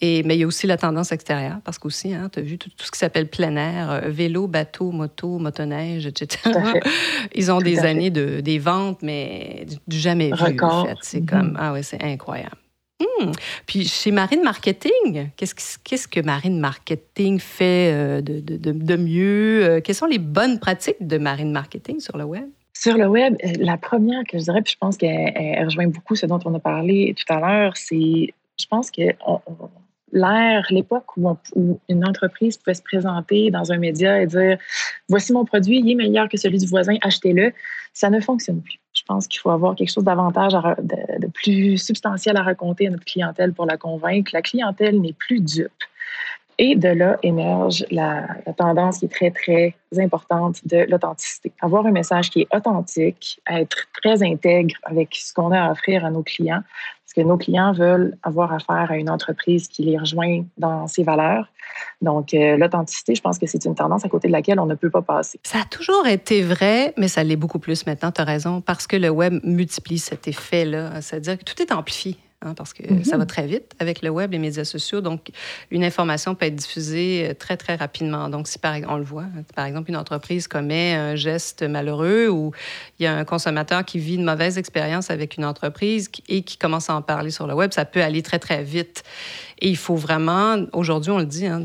et, 0.00 0.22
mais 0.22 0.36
il 0.36 0.40
y 0.40 0.44
a 0.44 0.46
aussi 0.46 0.66
la 0.66 0.76
tendance 0.76 1.12
extérieure, 1.12 1.58
parce 1.64 1.78
qu'aussi, 1.78 2.14
hein, 2.14 2.28
tu 2.32 2.40
as 2.40 2.42
vu 2.42 2.58
tout, 2.58 2.70
ce 2.76 2.90
qui 2.90 2.98
s'appelle 2.98 3.28
plein 3.28 3.56
air, 3.56 3.90
euh, 3.90 4.00
vélo, 4.06 4.46
bateau, 4.46 4.90
moto, 4.90 5.38
motoneige, 5.38 6.06
etc. 6.06 6.38
Ils 7.34 7.50
ont 7.50 7.60
des 7.60 7.80
années 7.80 8.10
de, 8.10 8.40
des 8.40 8.58
ventes, 8.58 9.00
mais 9.02 9.66
du 9.86 9.98
jamais 9.98 10.30
vu. 10.30 10.60
En 10.62 10.86
fait. 10.86 10.96
C'est 11.00 11.20
mm-hmm. 11.20 11.26
comme, 11.26 11.56
ah 11.60 11.72
ouais, 11.72 11.82
c'est 11.82 12.02
incroyable. 12.02 12.56
Hmm. 13.02 13.32
Puis 13.66 13.86
chez 13.86 14.10
Marine 14.10 14.42
Marketing, 14.42 15.30
qu'est-ce, 15.36 16.08
que 16.08 16.20
Marine 16.20 16.58
Marketing 16.58 17.38
fait 17.38 17.92
euh, 17.92 18.20
de, 18.22 18.96
mieux? 18.96 19.64
Euh, 19.64 19.80
quelles 19.80 19.94
sont 19.94 20.06
les 20.06 20.18
bonnes 20.18 20.58
pratiques 20.58 21.06
de 21.06 21.18
Marine 21.18 21.52
Marketing 21.52 22.00
sur 22.00 22.16
le 22.16 22.24
web? 22.24 22.44
Sur 22.74 22.96
le 22.96 23.06
web, 23.06 23.36
euh, 23.44 23.52
la 23.58 23.76
première 23.76 24.22
que 24.24 24.38
je 24.38 24.44
dirais, 24.44 24.62
puis 24.62 24.72
je 24.74 24.78
pense 24.78 24.96
qu'elle 24.96 25.64
rejoint 25.64 25.88
beaucoup 25.88 26.14
ce 26.14 26.26
dont 26.26 26.40
on 26.44 26.54
a 26.54 26.60
parlé 26.60 27.14
tout 27.16 27.32
à 27.32 27.40
l'heure, 27.40 27.76
c'est, 27.76 28.34
je 28.58 28.66
pense 28.68 28.90
que 28.90 29.02
l'ère, 30.12 30.66
l'époque 30.70 31.16
où, 31.16 31.30
où, 31.54 31.80
une 31.88 32.06
entreprise 32.06 32.56
pouvait 32.56 32.74
se 32.74 32.82
présenter 32.82 33.50
dans 33.50 33.72
un 33.72 33.78
média 33.78 34.20
et 34.20 34.26
dire 34.26 34.58
voici 35.08 35.32
mon 35.32 35.44
produit, 35.44 35.80
il 35.80 35.90
est 35.90 35.94
meilleur 35.94 36.28
que 36.28 36.36
celui 36.36 36.58
du 36.58 36.66
voisin, 36.66 36.96
achetez-le, 37.02 37.52
ça 37.92 38.10
ne 38.10 38.20
fonctionne 38.20 38.62
plus. 38.62 38.81
Je 39.02 39.06
pense 39.08 39.26
qu'il 39.26 39.40
faut 39.40 39.50
avoir 39.50 39.74
quelque 39.74 39.90
chose 39.90 40.04
davantage, 40.04 40.52
de, 40.52 41.26
plus 41.26 41.76
substantiel 41.76 42.36
à 42.36 42.42
raconter 42.42 42.86
à 42.86 42.90
notre 42.90 43.04
clientèle 43.04 43.52
pour 43.52 43.66
la 43.66 43.76
convaincre. 43.76 44.30
La 44.32 44.42
clientèle 44.42 45.00
n'est 45.00 45.12
plus 45.12 45.40
dupe. 45.40 45.72
Et 46.58 46.76
de 46.76 46.88
là 46.88 47.18
émerge 47.24 47.84
la, 47.90 48.28
tendance 48.56 48.98
qui 48.98 49.06
est 49.06 49.08
très, 49.08 49.32
très 49.32 49.74
importante 49.98 50.64
de 50.68 50.86
l'authenticité. 50.88 51.50
Avoir 51.60 51.84
un 51.84 51.90
message 51.90 52.30
qui 52.30 52.42
est 52.42 52.54
authentique, 52.54 53.40
être 53.50 53.88
très 54.00 54.22
intègre 54.22 54.76
avec 54.84 55.16
ce 55.16 55.34
qu'on 55.34 55.50
a 55.50 55.62
à 55.62 55.72
offrir 55.72 56.04
à 56.04 56.10
nos 56.10 56.22
clients, 56.22 56.62
que 57.12 57.20
nos 57.20 57.36
clients 57.36 57.72
veulent 57.72 58.16
avoir 58.22 58.52
affaire 58.52 58.90
à 58.90 58.96
une 58.96 59.10
entreprise 59.10 59.68
qui 59.68 59.82
les 59.82 59.98
rejoint 59.98 60.44
dans 60.58 60.86
ses 60.86 61.02
valeurs. 61.02 61.46
Donc, 62.00 62.34
euh, 62.34 62.56
l'authenticité, 62.56 63.14
je 63.14 63.22
pense 63.22 63.38
que 63.38 63.46
c'est 63.46 63.64
une 63.64 63.74
tendance 63.74 64.04
à 64.04 64.08
côté 64.08 64.28
de 64.28 64.32
laquelle 64.32 64.60
on 64.60 64.66
ne 64.66 64.74
peut 64.74 64.90
pas 64.90 65.02
passer. 65.02 65.40
Ça 65.42 65.60
a 65.60 65.64
toujours 65.64 66.06
été 66.06 66.42
vrai, 66.42 66.92
mais 66.96 67.08
ça 67.08 67.24
l'est 67.24 67.36
beaucoup 67.36 67.58
plus 67.58 67.86
maintenant, 67.86 68.12
tu 68.12 68.20
as 68.20 68.24
raison, 68.24 68.60
parce 68.60 68.86
que 68.86 68.96
le 68.96 69.10
web 69.10 69.40
multiplie 69.42 69.98
cet 69.98 70.28
effet-là. 70.28 71.00
C'est-à-dire 71.00 71.38
que 71.38 71.44
tout 71.44 71.60
est 71.62 71.72
amplifié. 71.72 72.16
Hein, 72.44 72.54
parce 72.54 72.72
que 72.72 72.82
ça 73.04 73.16
va 73.16 73.24
mhm. 73.24 73.26
très 73.26 73.46
vite 73.46 73.72
avec 73.78 74.02
le 74.02 74.10
web, 74.10 74.32
les 74.32 74.38
médias 74.38 74.64
sociaux. 74.64 75.00
Donc, 75.00 75.28
une 75.70 75.84
information 75.84 76.34
peut 76.34 76.46
être 76.46 76.56
diffusée 76.56 77.28
euh, 77.30 77.34
très, 77.34 77.56
très 77.56 77.76
rapidement. 77.76 78.28
Donc, 78.28 78.48
si 78.48 78.58
par, 78.58 78.74
on 78.88 78.96
le 78.96 79.04
voit, 79.04 79.22
hein, 79.22 79.44
par 79.54 79.66
exemple, 79.66 79.90
une 79.90 79.96
entreprise 79.96 80.48
commet 80.48 80.94
un 80.94 81.14
geste 81.14 81.62
malheureux 81.62 82.28
ou 82.28 82.52
il 82.98 83.04
y 83.04 83.06
a 83.06 83.14
un 83.14 83.24
consommateur 83.24 83.84
qui 83.84 84.00
vit 84.00 84.16
une 84.16 84.24
mauvaise 84.24 84.58
expérience 84.58 85.10
avec 85.10 85.36
une 85.36 85.44
entreprise 85.44 86.10
et 86.28 86.42
qui 86.42 86.56
commence 86.58 86.90
à 86.90 86.96
en 86.96 87.02
parler 87.02 87.30
sur 87.30 87.46
le 87.46 87.54
web, 87.54 87.72
ça 87.72 87.84
peut 87.84 88.02
aller 88.02 88.22
très, 88.22 88.40
très 88.40 88.64
vite. 88.64 89.04
Et 89.64 89.68
il 89.68 89.76
faut 89.76 89.94
vraiment, 89.94 90.56
aujourd'hui, 90.72 91.12
on 91.12 91.18
le 91.18 91.24
dit, 91.24 91.46
hein, 91.46 91.64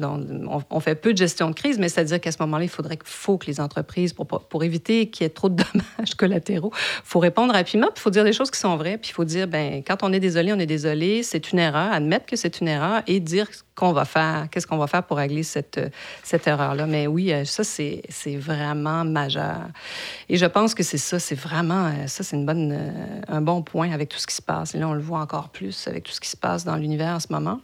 on, 0.69 0.79
fait 0.79 0.93
peu 0.93 1.13
de 1.13 1.17
gestion 1.17 1.49
de 1.49 1.55
crise, 1.55 1.79
mais 1.79 1.89
c'est-à-dire 1.89 2.21
qu'à 2.21 2.31
ce 2.31 2.38
moment-là, 2.41 2.63
il 2.63 2.69
faudrait 2.69 2.99
faut 3.03 3.39
que 3.39 3.47
les 3.47 3.60
entreprises, 3.60 4.13
pour, 4.13 4.27
pour 4.27 4.63
éviter 4.63 5.10
qu'il 5.10 5.23
y 5.23 5.25
ait 5.25 5.31
trop 5.31 5.49
de 5.49 5.55
dommages 5.73 6.13
collatéraux, 6.15 6.71
il 6.75 7.01
faut 7.03 7.17
répondre 7.17 7.53
rapidement, 7.53 7.88
puis 7.88 7.95
il 7.97 8.01
faut 8.01 8.12
dire 8.12 8.23
des 8.23 8.33
choses 8.33 8.51
qui 8.51 8.60
sont 8.60 8.77
vraies, 8.77 8.99
puis 8.99 9.10
il 9.10 9.13
faut 9.13 9.25
dire, 9.25 9.47
ben 9.47 9.81
quand 9.83 10.03
on 10.03 10.13
est 10.13 10.19
désolé, 10.19 10.53
on 10.53 10.60
est 10.60 10.67
désolé, 10.67 11.23
c'est 11.23 11.51
une 11.51 11.57
erreur, 11.57 11.91
admettre 11.91 12.27
que 12.27 12.36
c'est 12.36 12.62
une 12.62 12.67
erreur 12.67 13.01
et 13.07 13.19
dire 13.19 13.47
qu'on 13.77 13.93
va 13.93 14.05
faire, 14.05 14.47
qu'est-ce 14.51 14.65
qu'on 14.65 14.77
va 14.77 14.88
faire 14.88 15.03
pour 15.03 15.17
régler 15.17 15.43
cette, 15.43 15.79
cette 16.23 16.47
erreur-là. 16.47 16.88
Mais 16.88 17.05
oui, 17.05 17.31
euh, 17.31 17.45
ça, 17.45 17.63
c'est 17.63 18.01
vraiment 18.36 19.05
majeur. 19.05 19.67
Et 20.29 20.38
je 20.38 20.45
pense 20.47 20.73
que 20.73 20.81
c'est 20.81 20.97
ça, 20.97 21.19
c'est 21.19 21.36
vraiment, 21.36 21.86
euh, 21.86 22.07
ça, 22.07 22.23
c'est 22.23 22.36
une 22.36 22.45
bonne, 22.45 22.71
euh, 22.73 23.21
un 23.27 23.41
bon 23.41 23.62
point 23.62 23.91
avec 23.91 24.10
tout 24.10 24.17
ce 24.17 24.25
qui 24.25 24.36
se 24.36 24.41
passe. 24.41 24.73
Et 24.73 24.79
là, 24.79 24.88
on 24.88 24.93
le 24.93 25.01
voit 25.01 25.19
encore 25.19 25.49
plus 25.49 25.88
avec 25.88 26.03
tout 26.03 26.12
ce 26.12 26.19
qui 26.19 26.29
se 26.29 26.36
passe 26.36 26.65
dans 26.65 26.75
l'univers 26.75 27.15
en 27.15 27.19
ce 27.19 27.27
moment. 27.29 27.60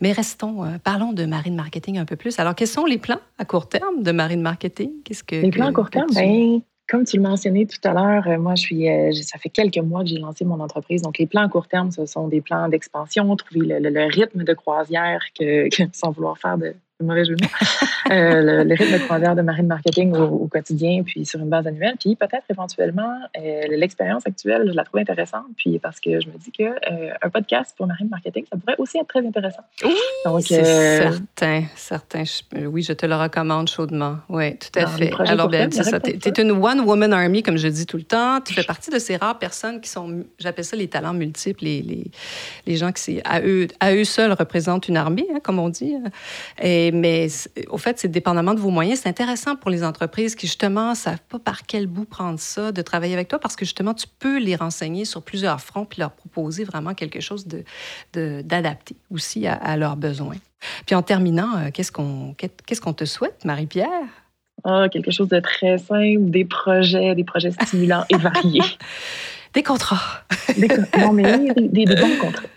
Mais 0.00 0.12
restons, 0.12 0.64
parlons 0.84 1.12
de 1.12 1.24
marine 1.24 1.56
marketing 1.56 1.98
un 1.98 2.04
peu 2.04 2.16
plus. 2.16 2.38
Alors, 2.38 2.54
quels 2.54 2.68
sont 2.68 2.84
les 2.84 2.98
plans 2.98 3.20
à 3.38 3.44
court 3.44 3.68
terme 3.68 4.02
de 4.02 4.12
marine 4.12 4.42
marketing? 4.42 4.90
Qu'est-ce 5.04 5.24
que, 5.24 5.36
les 5.36 5.50
plans 5.50 5.68
à 5.68 5.72
court 5.72 5.90
terme, 5.90 6.10
ben, 6.14 6.60
comme 6.92 7.04
tu 7.04 7.16
le 7.16 7.22
mentionnais 7.22 7.66
tout 7.66 7.88
à 7.88 7.94
l'heure, 7.94 8.26
euh, 8.26 8.38
moi, 8.38 8.54
je 8.54 8.62
suis, 8.62 8.88
euh, 8.88 9.12
ça 9.12 9.38
fait 9.38 9.48
quelques 9.48 9.78
mois 9.78 10.02
que 10.02 10.08
j'ai 10.08 10.18
lancé 10.18 10.44
mon 10.44 10.60
entreprise. 10.60 11.00
Donc, 11.00 11.18
les 11.18 11.26
plans 11.26 11.42
à 11.42 11.48
court 11.48 11.66
terme, 11.66 11.90
ce 11.90 12.04
sont 12.04 12.28
des 12.28 12.42
plans 12.42 12.68
d'expansion, 12.68 13.34
trouver 13.34 13.80
le, 13.80 14.08
rythme 14.08 14.44
de 14.44 14.52
croisière 14.52 15.22
que, 15.38 15.68
sans 15.92 16.10
vouloir 16.10 16.36
faire 16.36 16.58
de, 16.58 16.74
mauvais 17.02 17.24
jeu 17.24 17.34
de 17.34 17.44
euh, 18.10 18.64
le, 18.64 18.74
rythme 18.74 18.98
de 18.98 19.04
croisière 19.04 19.34
de 19.34 19.42
marine 19.42 19.66
marketing 19.66 20.14
au, 20.14 20.46
quotidien, 20.46 21.02
puis 21.04 21.24
sur 21.24 21.40
une 21.40 21.48
base 21.48 21.66
annuelle. 21.66 21.94
Puis 21.98 22.16
peut-être 22.16 22.44
éventuellement, 22.50 23.18
euh, 23.38 23.62
l'expérience 23.70 24.26
actuelle, 24.26 24.64
je 24.66 24.72
la 24.72 24.84
trouve 24.84 25.00
intéressante. 25.00 25.46
Puis 25.56 25.78
parce 25.78 26.00
que 26.00 26.20
je 26.20 26.28
me 26.28 26.38
dis 26.38 26.52
que 26.52 26.64
euh, 26.64 27.12
un 27.20 27.30
podcast 27.30 27.74
pour 27.76 27.86
marine 27.86 28.08
marketing, 28.08 28.44
ça 28.50 28.56
pourrait 28.56 28.76
aussi 28.78 28.98
être 28.98 29.08
très 29.08 29.26
intéressant. 29.26 29.62
Oui, 29.84 30.42
c'est 30.42 30.64
certain, 30.64 31.64
certain. 31.74 32.24
oui, 32.66 32.82
je 32.82 32.92
te 32.92 33.06
le 33.06 33.16
recommande 33.16 33.68
chaudement. 33.68 34.18
Oui, 34.28 34.56
tout 34.58 34.78
à 34.78 34.86
fait. 34.86 35.12
Alors, 35.26 35.50
c'est 35.70 35.84
ça. 35.84 36.00
Tu 36.00 36.10
es, 36.10 36.42
une 36.42 36.52
one-woman 36.52 37.12
army, 37.12 37.42
comme 37.42 37.56
je 37.56 37.68
dis 37.68 37.86
tout 37.86 37.96
le 37.96 38.04
temps. 38.04 38.40
Tu 38.40 38.54
fais 38.54 38.64
partie 38.64 38.90
de 38.90 38.98
ces 38.98 39.16
rares 39.16 39.38
personnes 39.38 39.80
qui 39.80 39.88
sont, 39.88 40.24
j'appelle 40.38 40.64
ça 40.64 40.76
les 40.76 40.88
talents 40.88 41.14
multiples, 41.14 41.64
les, 41.64 41.82
les, 41.82 42.04
les 42.66 42.76
gens 42.76 42.92
qui, 42.92 43.20
à 43.24 43.40
eux, 43.40 43.68
à 43.80 43.94
eux 43.94 44.04
seuls, 44.04 44.32
représentent 44.32 44.88
une 44.88 44.96
armée, 44.96 45.26
hein, 45.32 45.38
comme 45.42 45.58
on 45.58 45.68
dit. 45.68 45.96
Et 46.60 46.91
mais 46.92 47.26
au 47.68 47.78
fait, 47.78 47.98
c'est 47.98 48.08
dépendamment 48.08 48.54
de 48.54 48.60
vos 48.60 48.70
moyens. 48.70 49.00
C'est 49.00 49.08
intéressant 49.08 49.56
pour 49.56 49.70
les 49.70 49.84
entreprises 49.84 50.34
qui, 50.34 50.46
justement, 50.46 50.90
ne 50.90 50.94
savent 50.94 51.22
pas 51.28 51.38
par 51.38 51.66
quel 51.66 51.86
bout 51.86 52.04
prendre 52.04 52.38
ça, 52.38 52.72
de 52.72 52.82
travailler 52.82 53.14
avec 53.14 53.28
toi, 53.28 53.38
parce 53.38 53.56
que, 53.56 53.64
justement, 53.64 53.94
tu 53.94 54.06
peux 54.18 54.38
les 54.38 54.56
renseigner 54.56 55.04
sur 55.04 55.22
plusieurs 55.22 55.60
fronts 55.60 55.84
puis 55.84 56.00
leur 56.00 56.12
proposer 56.12 56.64
vraiment 56.64 56.94
quelque 56.94 57.20
chose 57.20 57.46
d'adapté 58.14 58.94
de, 58.94 59.14
aussi 59.14 59.46
à, 59.46 59.76
leurs 59.76 59.96
besoins. 59.96 60.36
Puis 60.86 60.94
en 60.94 61.02
terminant, 61.02 61.56
euh, 61.56 61.70
qu'est-ce 61.72 61.90
qu'on 61.90 62.34
qu'est-ce 62.34 62.80
qu'on 62.80 62.92
te 62.92 63.04
souhaite, 63.04 63.44
Marie-Pierre? 63.44 63.88
Ah, 64.64 64.86
quelque 64.90 65.10
chose 65.10 65.28
de 65.28 65.40
très 65.40 65.78
simple, 65.78 66.30
des 66.30 66.44
projets, 66.44 67.14
des 67.16 67.24
projets 67.24 67.50
stimulants 67.50 68.04
et 68.08 68.16
variés. 68.16 68.60
Des 69.54 69.62
contrats. 69.62 70.22
non, 70.98 71.12
mais 71.12 71.52
des, 71.54 71.84
des, 71.84 71.94
bons 71.94 72.16
contrats. 72.18 72.48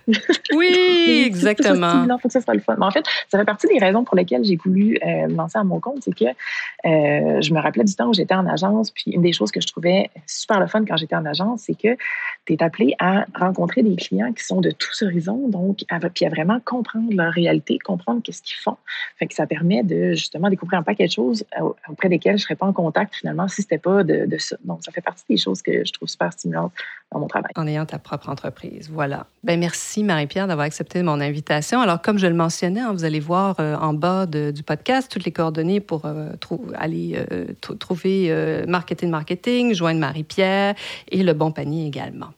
Oui, 0.53 1.23
exactement. 1.25 2.03
Il 2.03 2.17
faut 2.21 2.27
que 2.29 2.33
ça 2.33 2.39
soit 2.39 2.53
le 2.53 2.61
fun. 2.61 2.75
Mais 2.77 2.85
en 2.85 2.91
fait, 2.91 3.05
ça 3.29 3.37
fait 3.37 3.43
partie 3.45 3.67
des 3.67 3.79
raisons 3.79 4.05
pour 4.05 4.15
lesquelles 4.15 4.45
j'ai 4.45 4.55
voulu 4.55 4.97
euh, 5.05 5.27
me 5.27 5.35
lancer 5.35 5.57
à 5.57 5.63
mon 5.63 5.81
compte. 5.81 6.03
C'est 6.03 6.15
que 6.15 6.25
euh, 6.25 7.41
je 7.41 7.53
me 7.53 7.59
rappelais 7.59 7.83
du 7.83 7.93
temps 7.93 8.07
où 8.07 8.13
j'étais 8.13 8.33
en 8.33 8.45
agence. 8.47 8.91
Puis 8.91 9.11
une 9.11 9.21
des 9.21 9.33
choses 9.33 9.51
que 9.51 9.59
je 9.59 9.67
trouvais 9.67 10.09
super 10.25 10.59
le 10.59 10.67
fun 10.67 10.85
quand 10.85 10.95
j'étais 10.95 11.15
en 11.15 11.25
agence, 11.25 11.63
c'est 11.65 11.75
que 11.75 11.97
tu 12.45 12.53
es 12.53 12.63
appelé 12.63 12.95
à 12.99 13.25
rencontrer 13.35 13.83
des 13.83 13.95
clients 13.97 14.31
qui 14.31 14.43
sont 14.43 14.61
de 14.61 14.71
tous 14.71 15.01
horizons, 15.01 15.49
donc, 15.49 15.79
à, 15.89 15.99
puis 15.99 16.25
à 16.25 16.29
vraiment 16.29 16.59
comprendre 16.63 17.11
leur 17.11 17.33
réalité, 17.33 17.77
comprendre 17.79 18.21
qu'est-ce 18.23 18.41
qu'ils 18.41 18.57
font. 18.57 18.77
Fait 19.17 19.27
que 19.27 19.33
ça 19.33 19.47
permet 19.47 19.83
de 19.83 20.13
justement 20.13 20.49
découvrir 20.49 20.79
un 20.79 20.83
paquet 20.83 21.07
de 21.07 21.11
choses 21.11 21.43
auprès 21.89 22.07
desquelles 22.07 22.37
je 22.37 22.43
ne 22.43 22.45
serais 22.45 22.55
pas 22.55 22.67
en 22.67 22.73
contact 22.73 23.15
finalement 23.15 23.49
si 23.49 23.61
ce 23.61 23.61
n'était 23.63 23.79
pas 23.79 24.03
de, 24.03 24.25
de 24.25 24.37
ça. 24.37 24.55
Donc, 24.63 24.83
ça 24.83 24.91
fait 24.93 25.01
partie 25.01 25.25
des 25.29 25.37
choses 25.37 25.61
que 25.61 25.83
je 25.83 25.91
trouve 25.91 26.07
super 26.07 26.31
stimulantes 26.31 26.71
dans 27.11 27.19
mon 27.19 27.27
travail. 27.27 27.51
En 27.55 27.67
ayant 27.67 27.85
ta 27.85 27.99
propre 27.99 28.29
entreprise, 28.29 28.89
voilà. 28.91 29.27
Ben 29.43 29.59
merci 29.59 30.03
Marie-Pierre 30.03 30.47
d'avoir 30.47 30.65
accepté 30.65 31.01
mon 31.03 31.21
invitation. 31.21 31.79
Alors 31.81 32.01
comme 32.01 32.17
je 32.17 32.27
le 32.27 32.33
mentionnais, 32.33 32.81
hein, 32.81 32.93
vous 32.93 33.05
allez 33.05 33.19
voir 33.19 33.55
euh, 33.59 33.75
en 33.75 33.93
bas 33.93 34.25
du 34.25 34.63
podcast 34.63 35.11
toutes 35.11 35.25
les 35.25 35.31
coordonnées 35.31 35.79
pour 35.79 36.05
euh, 36.05 36.31
aller 36.75 37.25
euh, 37.31 37.45
trouver 37.79 38.65
Marketing 38.67 39.09
Marketing, 39.09 39.73
joindre 39.73 39.99
Marie-Pierre 39.99 40.75
et 41.09 41.23
le 41.23 41.33
bon 41.33 41.51
panier 41.51 41.87
également. 41.87 42.31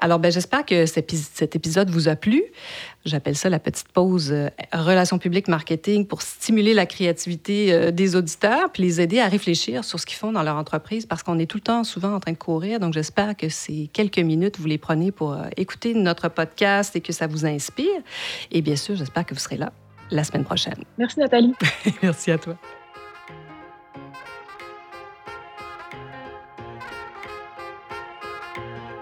Alors, 0.00 0.20
ben, 0.20 0.30
j'espère 0.30 0.64
que 0.64 0.86
cet 0.86 1.56
épisode 1.56 1.90
vous 1.90 2.08
a 2.08 2.14
plu. 2.14 2.44
J'appelle 3.04 3.36
ça 3.36 3.48
la 3.48 3.58
petite 3.58 3.88
pause 3.88 4.30
euh, 4.32 4.48
relations 4.72 5.18
publiques 5.18 5.48
marketing 5.48 6.06
pour 6.06 6.22
stimuler 6.22 6.72
la 6.72 6.86
créativité 6.86 7.72
euh, 7.72 7.90
des 7.90 8.14
auditeurs 8.14 8.70
puis 8.72 8.84
les 8.84 9.00
aider 9.00 9.18
à 9.18 9.26
réfléchir 9.26 9.84
sur 9.84 9.98
ce 9.98 10.06
qu'ils 10.06 10.16
font 10.16 10.30
dans 10.30 10.42
leur 10.42 10.56
entreprise 10.56 11.04
parce 11.04 11.24
qu'on 11.24 11.38
est 11.38 11.46
tout 11.46 11.56
le 11.56 11.62
temps 11.62 11.82
souvent 11.82 12.14
en 12.14 12.20
train 12.20 12.32
de 12.32 12.38
courir. 12.38 12.78
Donc, 12.78 12.94
j'espère 12.94 13.36
que 13.36 13.48
ces 13.48 13.90
quelques 13.92 14.18
minutes, 14.18 14.58
vous 14.60 14.66
les 14.66 14.78
prenez 14.78 15.10
pour 15.10 15.32
euh, 15.32 15.44
écouter 15.56 15.94
notre 15.94 16.28
podcast 16.28 16.94
et 16.94 17.00
que 17.00 17.12
ça 17.12 17.26
vous 17.26 17.44
inspire. 17.44 18.00
Et 18.52 18.62
bien 18.62 18.76
sûr, 18.76 18.94
j'espère 18.94 19.26
que 19.26 19.34
vous 19.34 19.40
serez 19.40 19.56
là 19.56 19.72
la 20.10 20.22
semaine 20.22 20.44
prochaine. 20.44 20.84
Merci, 20.96 21.18
Nathalie. 21.18 21.54
Merci 22.02 22.30
à 22.30 22.38
toi. 22.38 22.56